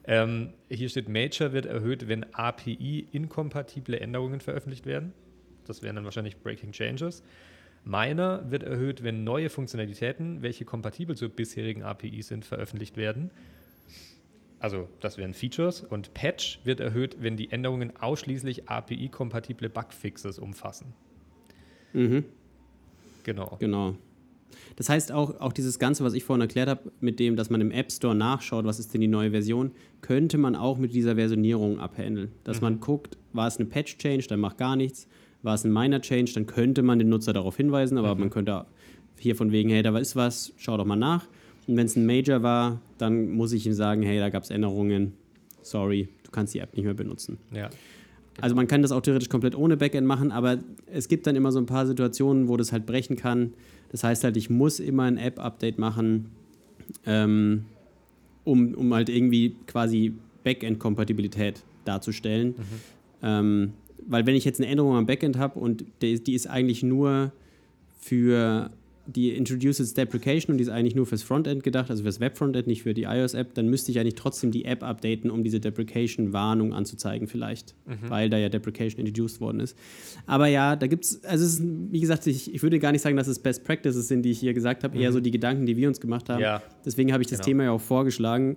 Ähm, 0.04 0.50
hier 0.68 0.88
steht, 0.88 1.08
Major 1.08 1.52
wird 1.52 1.66
erhöht, 1.66 2.08
wenn 2.08 2.24
API-inkompatible 2.32 4.00
Änderungen 4.00 4.40
veröffentlicht 4.40 4.86
werden. 4.86 5.12
Das 5.66 5.82
wären 5.82 5.96
dann 5.96 6.04
wahrscheinlich 6.04 6.38
Breaking 6.38 6.72
Changes. 6.72 7.22
Minor 7.84 8.50
wird 8.50 8.62
erhöht, 8.62 9.02
wenn 9.02 9.24
neue 9.24 9.50
Funktionalitäten, 9.50 10.42
welche 10.42 10.64
kompatibel 10.64 11.16
zur 11.16 11.28
bisherigen 11.28 11.82
API 11.82 12.22
sind, 12.22 12.44
veröffentlicht 12.44 12.96
werden. 12.96 13.30
Also 14.60 14.88
das 15.00 15.16
wären 15.16 15.32
Features 15.32 15.82
und 15.82 16.12
Patch 16.14 16.60
wird 16.64 16.80
erhöht, 16.80 17.16
wenn 17.20 17.36
die 17.36 17.50
Änderungen 17.50 17.96
ausschließlich 17.96 18.68
API-kompatible 18.68 19.70
Bugfixes 19.70 20.38
umfassen. 20.38 20.92
Mhm. 21.94 22.24
Genau. 23.24 23.56
Genau. 23.58 23.96
Das 24.76 24.88
heißt 24.88 25.12
auch, 25.12 25.40
auch 25.40 25.52
dieses 25.52 25.78
Ganze, 25.78 26.04
was 26.04 26.12
ich 26.12 26.24
vorhin 26.24 26.42
erklärt 26.42 26.68
habe, 26.68 26.92
mit 27.00 27.18
dem, 27.18 27.36
dass 27.36 27.50
man 27.50 27.60
im 27.60 27.70
App 27.70 27.90
Store 27.90 28.14
nachschaut, 28.14 28.64
was 28.64 28.78
ist 28.78 28.92
denn 28.92 29.00
die 29.00 29.08
neue 29.08 29.30
Version, 29.30 29.72
könnte 30.02 30.38
man 30.38 30.54
auch 30.54 30.76
mit 30.78 30.92
dieser 30.92 31.16
Versionierung 31.16 31.80
abhandeln. 31.80 32.30
Dass 32.44 32.60
mhm. 32.60 32.64
man 32.64 32.80
guckt, 32.80 33.16
war 33.32 33.46
es 33.46 33.56
eine 33.56 33.66
Patch-Change, 33.66 34.26
dann 34.28 34.40
macht 34.40 34.58
gar 34.58 34.76
nichts. 34.76 35.08
War 35.42 35.54
es 35.54 35.64
ein 35.64 35.72
Minor-Change, 35.72 36.32
dann 36.34 36.46
könnte 36.46 36.82
man 36.82 36.98
den 36.98 37.08
Nutzer 37.08 37.32
darauf 37.32 37.56
hinweisen, 37.56 37.96
aber 37.96 38.14
mhm. 38.14 38.20
man 38.20 38.30
könnte 38.30 38.66
hier 39.18 39.36
von 39.36 39.52
wegen, 39.52 39.70
hey, 39.70 39.82
da 39.82 39.96
ist 39.96 40.16
was, 40.16 40.52
schau 40.56 40.76
doch 40.76 40.84
mal 40.84 40.96
nach. 40.96 41.26
Und 41.66 41.76
wenn 41.76 41.86
es 41.86 41.96
ein 41.96 42.06
Major 42.06 42.42
war, 42.42 42.80
dann 42.98 43.30
muss 43.30 43.52
ich 43.52 43.66
ihm 43.66 43.72
sagen, 43.72 44.02
hey, 44.02 44.18
da 44.18 44.28
gab 44.28 44.42
es 44.42 44.50
Änderungen. 44.50 45.12
Sorry, 45.62 46.08
du 46.24 46.30
kannst 46.30 46.54
die 46.54 46.58
App 46.58 46.74
nicht 46.74 46.84
mehr 46.84 46.94
benutzen. 46.94 47.38
Ja. 47.54 47.70
Also 48.40 48.56
man 48.56 48.66
kann 48.66 48.82
das 48.82 48.92
auch 48.92 49.02
theoretisch 49.02 49.28
komplett 49.28 49.54
ohne 49.54 49.76
Backend 49.76 50.06
machen, 50.06 50.32
aber 50.32 50.58
es 50.86 51.08
gibt 51.08 51.26
dann 51.26 51.36
immer 51.36 51.52
so 51.52 51.58
ein 51.58 51.66
paar 51.66 51.86
Situationen, 51.86 52.48
wo 52.48 52.56
das 52.56 52.72
halt 52.72 52.86
brechen 52.86 53.16
kann. 53.16 53.52
Das 53.90 54.04
heißt 54.04 54.24
halt, 54.24 54.36
ich 54.36 54.48
muss 54.48 54.80
immer 54.80 55.04
ein 55.04 55.18
App-Update 55.18 55.78
machen, 55.78 56.30
ähm, 57.06 57.64
um, 58.44 58.74
um 58.74 58.94
halt 58.94 59.08
irgendwie 59.08 59.56
quasi 59.66 60.14
Backend-Kompatibilität 60.44 61.62
darzustellen. 61.84 62.48
Mhm. 62.48 62.54
Ähm, 63.22 63.72
weil 64.06 64.26
wenn 64.26 64.34
ich 64.34 64.44
jetzt 64.44 64.60
eine 64.60 64.70
Änderung 64.70 64.96
am 64.96 65.06
Backend 65.06 65.36
habe 65.36 65.58
und 65.58 65.84
die, 66.00 66.22
die 66.22 66.34
ist 66.34 66.46
eigentlich 66.46 66.82
nur 66.82 67.32
für 67.98 68.70
die 69.16 69.30
introduces 69.30 69.94
Deprecation 69.94 70.52
und 70.52 70.58
die 70.58 70.62
ist 70.62 70.68
eigentlich 70.68 70.94
nur 70.94 71.06
fürs 71.06 71.22
Frontend 71.22 71.62
gedacht, 71.62 71.90
also 71.90 72.02
fürs 72.02 72.20
Web-Frontend, 72.20 72.66
nicht 72.66 72.82
für 72.82 72.94
die 72.94 73.02
iOS-App, 73.02 73.54
dann 73.54 73.68
müsste 73.68 73.90
ich 73.90 73.98
eigentlich 73.98 74.14
trotzdem 74.14 74.50
die 74.50 74.64
App 74.64 74.82
updaten, 74.82 75.30
um 75.30 75.42
diese 75.42 75.60
Deprecation-Warnung 75.60 76.72
anzuzeigen, 76.72 77.26
vielleicht, 77.26 77.74
mhm. 77.86 78.08
weil 78.08 78.30
da 78.30 78.38
ja 78.38 78.48
Deprecation 78.48 79.04
introduced 79.04 79.40
worden 79.40 79.60
ist. 79.60 79.76
Aber 80.26 80.46
ja, 80.46 80.76
da 80.76 80.86
gibt 80.86 81.04
es, 81.04 81.24
also 81.24 81.44
es 81.44 81.54
ist, 81.54 81.62
wie 81.90 82.00
gesagt, 82.00 82.26
ich, 82.26 82.54
ich 82.54 82.62
würde 82.62 82.78
gar 82.78 82.92
nicht 82.92 83.02
sagen, 83.02 83.16
dass 83.16 83.26
es 83.26 83.38
Best 83.38 83.64
Practices 83.64 84.08
sind, 84.08 84.22
die 84.22 84.30
ich 84.30 84.40
hier 84.40 84.54
gesagt 84.54 84.84
habe, 84.84 84.96
mhm. 84.96 85.02
eher 85.02 85.12
so 85.12 85.20
die 85.20 85.30
Gedanken, 85.30 85.66
die 85.66 85.76
wir 85.76 85.88
uns 85.88 86.00
gemacht 86.00 86.28
haben. 86.28 86.40
Ja. 86.40 86.62
Deswegen 86.84 87.12
habe 87.12 87.22
ich 87.22 87.28
das 87.28 87.40
genau. 87.40 87.46
Thema 87.46 87.64
ja 87.64 87.70
auch 87.72 87.80
vorgeschlagen, 87.80 88.56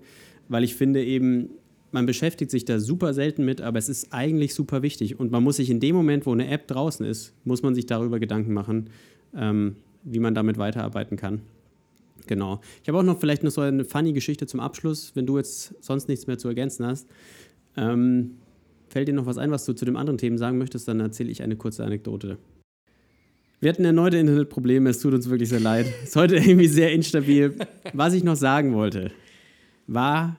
weil 0.49 0.63
ich 0.63 0.75
finde 0.75 1.03
eben, 1.03 1.49
man 1.91 2.05
beschäftigt 2.05 2.51
sich 2.51 2.65
da 2.65 2.79
super 2.79 3.13
selten 3.13 3.45
mit, 3.45 3.61
aber 3.61 3.79
es 3.79 3.87
ist 3.87 4.11
eigentlich 4.11 4.53
super 4.55 4.81
wichtig. 4.81 5.19
Und 5.19 5.31
man 5.31 5.43
muss 5.43 5.57
sich 5.57 5.69
in 5.69 5.79
dem 5.79 5.95
Moment, 5.95 6.25
wo 6.25 6.31
eine 6.31 6.47
App 6.47 6.67
draußen 6.67 7.05
ist, 7.05 7.33
muss 7.43 7.61
man 7.61 7.75
sich 7.75 7.85
darüber 7.85 8.19
Gedanken 8.19 8.53
machen. 8.53 8.89
Ähm, 9.35 9.75
wie 10.03 10.19
man 10.19 10.35
damit 10.35 10.57
weiterarbeiten 10.57 11.17
kann. 11.17 11.41
Genau. 12.27 12.61
Ich 12.81 12.87
habe 12.87 12.99
auch 12.99 13.03
noch 13.03 13.19
vielleicht 13.19 13.43
noch 13.43 13.51
so 13.51 13.61
eine 13.61 13.85
funny 13.85 14.13
Geschichte 14.13 14.47
zum 14.47 14.59
Abschluss, 14.59 15.15
wenn 15.15 15.25
du 15.25 15.37
jetzt 15.37 15.75
sonst 15.83 16.07
nichts 16.07 16.27
mehr 16.27 16.37
zu 16.37 16.47
ergänzen 16.47 16.85
hast. 16.85 17.07
Ähm, 17.75 18.37
fällt 18.87 19.07
dir 19.07 19.13
noch 19.13 19.25
was 19.25 19.37
ein, 19.37 19.51
was 19.51 19.65
du 19.65 19.73
zu 19.73 19.85
dem 19.85 19.97
anderen 19.97 20.17
Themen 20.17 20.37
sagen 20.37 20.57
möchtest, 20.57 20.87
dann 20.87 20.99
erzähle 20.99 21.31
ich 21.31 21.41
eine 21.41 21.55
kurze 21.55 21.83
Anekdote. 21.83 22.37
Wir 23.59 23.69
hatten 23.69 23.85
erneute 23.85 24.17
Internetprobleme, 24.17 24.89
es 24.89 24.99
tut 24.99 25.13
uns 25.13 25.29
wirklich 25.29 25.49
sehr 25.49 25.61
leid. 25.61 25.87
Es 26.03 26.09
ist 26.09 26.15
heute 26.15 26.35
irgendwie 26.35 26.67
sehr 26.67 26.91
instabil. 26.91 27.55
Was 27.93 28.13
ich 28.13 28.23
noch 28.23 28.35
sagen 28.35 28.73
wollte, 28.73 29.11
war, 29.87 30.37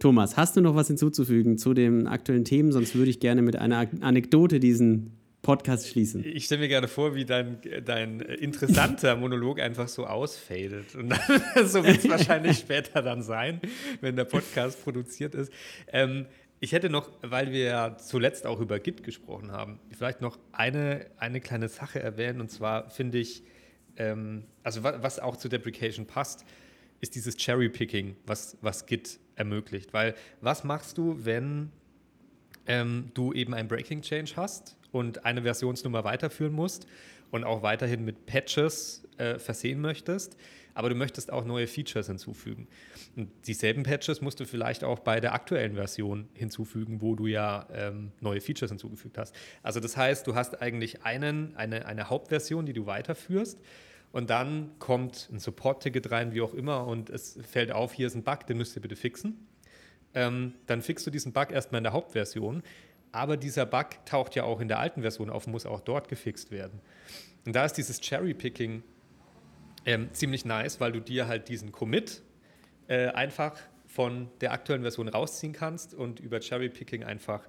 Thomas, 0.00 0.36
hast 0.36 0.56
du 0.56 0.60
noch 0.60 0.74
was 0.74 0.88
hinzuzufügen 0.88 1.56
zu 1.56 1.72
den 1.74 2.08
aktuellen 2.08 2.44
Themen? 2.44 2.72
Sonst 2.72 2.96
würde 2.96 3.10
ich 3.10 3.20
gerne 3.20 3.42
mit 3.42 3.54
einer 3.54 3.86
Anekdote 4.00 4.58
diesen 4.58 5.12
Podcast 5.42 5.88
schließen. 5.88 6.24
Ich 6.24 6.44
stelle 6.44 6.60
mir 6.60 6.68
gerade 6.68 6.86
vor, 6.86 7.16
wie 7.16 7.24
dein, 7.24 7.60
dein 7.84 8.20
interessanter 8.20 9.16
Monolog 9.16 9.60
einfach 9.60 9.88
so 9.88 10.06
ausfadet. 10.06 10.94
Und 10.94 11.12
so 11.64 11.84
wird 11.84 11.98
es 11.98 12.08
wahrscheinlich 12.08 12.58
später 12.60 13.02
dann 13.02 13.22
sein, 13.22 13.60
wenn 14.00 14.14
der 14.14 14.24
Podcast 14.24 14.82
produziert 14.84 15.34
ist. 15.34 15.52
Ähm, 15.88 16.26
ich 16.60 16.70
hätte 16.70 16.90
noch, 16.90 17.10
weil 17.22 17.50
wir 17.50 17.64
ja 17.64 17.96
zuletzt 17.98 18.46
auch 18.46 18.60
über 18.60 18.78
Git 18.78 19.02
gesprochen 19.02 19.50
haben, 19.50 19.80
vielleicht 19.90 20.20
noch 20.20 20.38
eine, 20.52 21.06
eine 21.16 21.40
kleine 21.40 21.68
Sache 21.68 22.00
erwähnen. 22.00 22.40
Und 22.40 22.52
zwar 22.52 22.88
finde 22.90 23.18
ich, 23.18 23.42
ähm, 23.96 24.44
also 24.62 24.84
was, 24.84 25.02
was 25.02 25.18
auch 25.18 25.36
zu 25.36 25.48
Deprecation 25.48 26.06
passt, 26.06 26.44
ist 27.00 27.16
dieses 27.16 27.36
Cherry-Picking, 27.36 28.14
was, 28.26 28.56
was 28.60 28.86
Git 28.86 29.18
ermöglicht. 29.34 29.92
Weil 29.92 30.14
was 30.40 30.62
machst 30.62 30.98
du, 30.98 31.16
wenn 31.24 31.72
ähm, 32.66 33.10
du 33.14 33.32
eben 33.32 33.54
ein 33.54 33.66
Breaking 33.66 34.02
Change 34.02 34.34
hast 34.36 34.76
und 34.92 35.24
eine 35.24 35.42
Versionsnummer 35.42 36.04
weiterführen 36.04 36.52
musst 36.52 36.86
und 37.30 37.44
auch 37.44 37.62
weiterhin 37.62 38.04
mit 38.04 38.26
Patches 38.26 39.08
äh, 39.16 39.38
versehen 39.38 39.80
möchtest, 39.80 40.36
aber 40.74 40.88
du 40.88 40.94
möchtest 40.94 41.32
auch 41.32 41.44
neue 41.44 41.66
Features 41.66 42.06
hinzufügen. 42.06 42.68
Und 43.16 43.30
dieselben 43.46 43.82
Patches 43.82 44.20
musst 44.20 44.40
du 44.40 44.46
vielleicht 44.46 44.84
auch 44.84 45.00
bei 45.00 45.20
der 45.20 45.34
aktuellen 45.34 45.74
Version 45.74 46.28
hinzufügen, 46.34 47.02
wo 47.02 47.14
du 47.14 47.26
ja 47.26 47.66
ähm, 47.72 48.12
neue 48.20 48.40
Features 48.40 48.70
hinzugefügt 48.70 49.18
hast. 49.18 49.34
Also 49.62 49.80
das 49.80 49.96
heißt, 49.96 50.26
du 50.26 50.34
hast 50.34 50.62
eigentlich 50.62 51.02
einen, 51.02 51.56
eine, 51.56 51.86
eine 51.86 52.08
Hauptversion, 52.08 52.64
die 52.64 52.72
du 52.72 52.86
weiterführst. 52.86 53.58
Und 54.12 54.28
dann 54.28 54.72
kommt 54.78 55.30
ein 55.32 55.38
Support-Ticket 55.38 56.10
rein, 56.10 56.34
wie 56.34 56.42
auch 56.42 56.52
immer, 56.52 56.86
und 56.86 57.08
es 57.08 57.38
fällt 57.50 57.72
auf, 57.72 57.94
hier 57.94 58.06
ist 58.06 58.14
ein 58.14 58.22
Bug, 58.22 58.46
den 58.46 58.58
müsst 58.58 58.76
ihr 58.76 58.82
bitte 58.82 58.94
fixen. 58.96 59.46
Ähm, 60.14 60.54
dann 60.66 60.82
fixst 60.82 61.06
du 61.06 61.10
diesen 61.10 61.32
Bug 61.32 61.50
erstmal 61.50 61.78
in 61.78 61.84
der 61.84 61.94
Hauptversion. 61.94 62.62
Aber 63.12 63.36
dieser 63.36 63.66
Bug 63.66 64.04
taucht 64.06 64.34
ja 64.34 64.44
auch 64.44 64.60
in 64.60 64.68
der 64.68 64.78
alten 64.78 65.02
Version 65.02 65.30
auf, 65.30 65.46
muss 65.46 65.66
auch 65.66 65.80
dort 65.80 66.08
gefixt 66.08 66.50
werden. 66.50 66.80
Und 67.44 67.54
da 67.54 67.64
ist 67.64 67.74
dieses 67.74 68.00
Cherry-Picking 68.00 68.82
ähm, 69.84 70.08
ziemlich 70.12 70.44
nice, 70.44 70.80
weil 70.80 70.92
du 70.92 71.00
dir 71.00 71.28
halt 71.28 71.48
diesen 71.48 71.72
Commit 71.72 72.22
äh, 72.88 73.08
einfach 73.08 73.58
von 73.86 74.30
der 74.40 74.52
aktuellen 74.52 74.82
Version 74.82 75.08
rausziehen 75.08 75.52
kannst 75.52 75.92
und 75.94 76.20
über 76.20 76.40
Cherry-Picking 76.40 77.04
einfach 77.04 77.46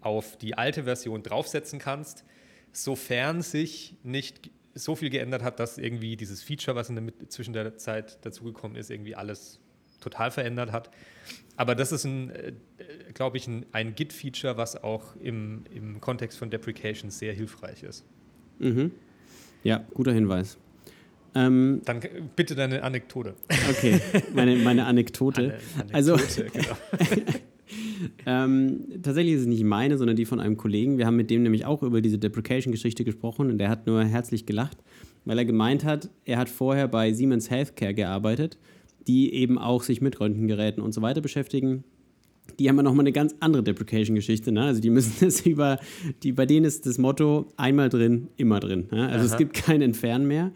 auf 0.00 0.36
die 0.36 0.56
alte 0.56 0.84
Version 0.84 1.22
draufsetzen 1.22 1.78
kannst, 1.78 2.24
sofern 2.72 3.42
sich 3.42 3.96
nicht 4.02 4.50
so 4.74 4.94
viel 4.94 5.10
geändert 5.10 5.42
hat, 5.42 5.60
dass 5.60 5.78
irgendwie 5.78 6.16
dieses 6.16 6.42
Feature, 6.42 6.76
was 6.76 6.88
in 6.88 6.96
der 6.96 7.28
zwischen 7.28 7.52
der 7.52 7.76
Zeit 7.76 8.24
dazugekommen 8.24 8.76
ist, 8.76 8.90
irgendwie 8.90 9.14
alles 9.14 9.60
total 10.00 10.30
verändert 10.30 10.72
hat. 10.72 10.90
Aber 11.62 11.76
das 11.76 11.92
ist 11.92 12.04
ein, 12.04 12.30
äh, 12.30 12.52
glaube 13.14 13.36
ich, 13.36 13.46
ein, 13.46 13.64
ein 13.70 13.94
Git-Feature, 13.94 14.56
was 14.56 14.82
auch 14.82 15.14
im, 15.22 15.62
im 15.72 16.00
Kontext 16.00 16.36
von 16.36 16.50
Deprecation 16.50 17.08
sehr 17.12 17.32
hilfreich 17.34 17.84
ist. 17.84 18.04
Mhm. 18.58 18.90
Ja, 19.62 19.84
guter 19.94 20.12
Hinweis. 20.12 20.58
Ähm, 21.36 21.80
Dann 21.84 22.00
bitte 22.34 22.56
deine 22.56 22.82
Anekdote. 22.82 23.34
Okay, 23.70 24.00
meine, 24.34 24.56
meine 24.56 24.86
Anekdote. 24.86 25.60
Eine, 25.76 25.94
also, 25.94 26.14
Anekdote, 26.14 26.50
genau. 26.52 26.76
ähm, 28.26 28.80
tatsächlich 29.00 29.34
ist 29.34 29.42
es 29.42 29.46
nicht 29.46 29.62
meine, 29.62 29.98
sondern 29.98 30.16
die 30.16 30.24
von 30.24 30.40
einem 30.40 30.56
Kollegen. 30.56 30.98
Wir 30.98 31.06
haben 31.06 31.14
mit 31.14 31.30
dem 31.30 31.44
nämlich 31.44 31.64
auch 31.64 31.84
über 31.84 32.00
diese 32.00 32.18
Deprecation-Geschichte 32.18 33.04
gesprochen 33.04 33.52
und 33.52 33.58
der 33.58 33.68
hat 33.68 33.86
nur 33.86 34.02
herzlich 34.02 34.46
gelacht, 34.46 34.78
weil 35.26 35.38
er 35.38 35.44
gemeint 35.44 35.84
hat, 35.84 36.10
er 36.24 36.38
hat 36.38 36.48
vorher 36.48 36.88
bei 36.88 37.12
Siemens 37.12 37.50
Healthcare 37.50 37.94
gearbeitet, 37.94 38.58
die 39.06 39.32
eben 39.34 39.58
auch 39.58 39.82
sich 39.82 40.00
mit 40.00 40.20
Röntgengeräten 40.20 40.82
und 40.82 40.92
so 40.92 41.02
weiter 41.02 41.20
beschäftigen. 41.20 41.84
Die 42.58 42.68
haben 42.68 42.76
ja 42.76 42.82
nochmal 42.82 43.04
eine 43.04 43.12
ganz 43.12 43.34
andere 43.40 43.62
Deprecation-Geschichte. 43.62 44.52
Ne? 44.52 44.62
Also 44.62 44.80
die 44.80 44.90
müssen 44.90 45.14
das 45.20 45.46
über, 45.46 45.78
die, 46.22 46.32
bei 46.32 46.46
denen 46.46 46.64
ist 46.64 46.86
das 46.86 46.98
Motto 46.98 47.46
einmal 47.56 47.88
drin, 47.88 48.28
immer 48.36 48.60
drin. 48.60 48.88
Ne? 48.90 49.08
Also 49.08 49.26
Aha. 49.26 49.32
es 49.32 49.36
gibt 49.38 49.54
kein 49.54 49.82
Entfernen 49.82 50.26
mehr. 50.26 50.52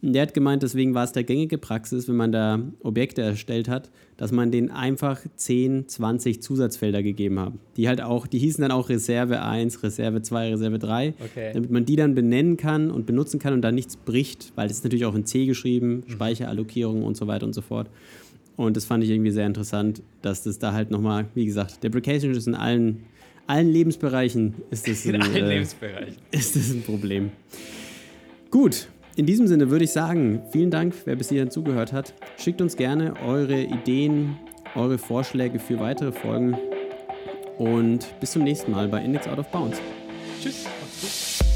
Der 0.00 0.22
hat 0.22 0.32
gemeint, 0.32 0.62
deswegen 0.62 0.94
war 0.94 1.02
es 1.02 1.10
der 1.10 1.24
gängige 1.24 1.58
Praxis, 1.58 2.06
wenn 2.08 2.14
man 2.14 2.30
da 2.30 2.62
Objekte 2.82 3.22
erstellt 3.22 3.68
hat, 3.68 3.90
dass 4.16 4.30
man 4.30 4.52
denen 4.52 4.70
einfach 4.70 5.20
10, 5.34 5.88
20 5.88 6.40
Zusatzfelder 6.40 7.02
gegeben 7.02 7.40
hat. 7.40 7.52
Die 7.76 7.88
halt 7.88 8.00
auch, 8.00 8.28
die 8.28 8.38
hießen 8.38 8.62
dann 8.62 8.70
auch 8.70 8.88
Reserve 8.90 9.42
1, 9.42 9.82
Reserve 9.82 10.22
2, 10.22 10.50
Reserve 10.50 10.78
3, 10.78 11.14
okay. 11.18 11.50
damit 11.52 11.70
man 11.70 11.84
die 11.84 11.96
dann 11.96 12.14
benennen 12.14 12.56
kann 12.56 12.92
und 12.92 13.06
benutzen 13.06 13.40
kann 13.40 13.54
und 13.54 13.62
da 13.62 13.72
nichts 13.72 13.96
bricht, 13.96 14.52
weil 14.54 14.68
das 14.68 14.78
ist 14.78 14.84
natürlich 14.84 15.04
auch 15.04 15.16
in 15.16 15.26
C 15.26 15.46
geschrieben, 15.46 16.04
mhm. 16.06 16.10
Speicherallokierung 16.10 17.02
und 17.02 17.16
so 17.16 17.26
weiter 17.26 17.46
und 17.46 17.52
so 17.52 17.62
fort. 17.62 17.90
Und 18.56 18.76
das 18.76 18.84
fand 18.84 19.02
ich 19.02 19.10
irgendwie 19.10 19.30
sehr 19.32 19.46
interessant, 19.46 20.02
dass 20.22 20.44
das 20.44 20.60
da 20.60 20.72
halt 20.72 20.92
nochmal, 20.92 21.26
wie 21.34 21.46
gesagt, 21.46 21.82
Deprecation 21.82 22.32
ist 22.32 22.46
in 22.46 22.54
allen, 22.54 23.04
allen 23.48 23.68
Lebensbereichen 23.68 24.54
ist 24.70 24.86
das 24.86 25.04
ein, 25.06 25.14
in 25.14 25.22
allen 25.22 25.34
äh, 25.34 25.48
Lebensbereichen. 25.48 26.16
Ist 26.30 26.54
das 26.54 26.70
ein 26.70 26.82
Problem. 26.82 27.30
Gut, 28.50 28.88
in 29.18 29.26
diesem 29.26 29.48
Sinne 29.48 29.68
würde 29.68 29.84
ich 29.84 29.90
sagen, 29.90 30.42
vielen 30.52 30.70
Dank, 30.70 30.94
wer 31.04 31.16
bis 31.16 31.28
hierhin 31.28 31.50
zugehört 31.50 31.92
hat. 31.92 32.14
Schickt 32.38 32.62
uns 32.62 32.76
gerne 32.76 33.14
eure 33.26 33.60
Ideen, 33.60 34.36
eure 34.76 34.96
Vorschläge 34.96 35.58
für 35.58 35.80
weitere 35.80 36.12
Folgen 36.12 36.56
und 37.58 38.06
bis 38.20 38.30
zum 38.30 38.44
nächsten 38.44 38.70
Mal 38.70 38.86
bei 38.86 39.04
Index 39.04 39.26
Out 39.26 39.40
of 39.40 39.50
Bounds. 39.50 39.80
Tschüss. 40.40 41.47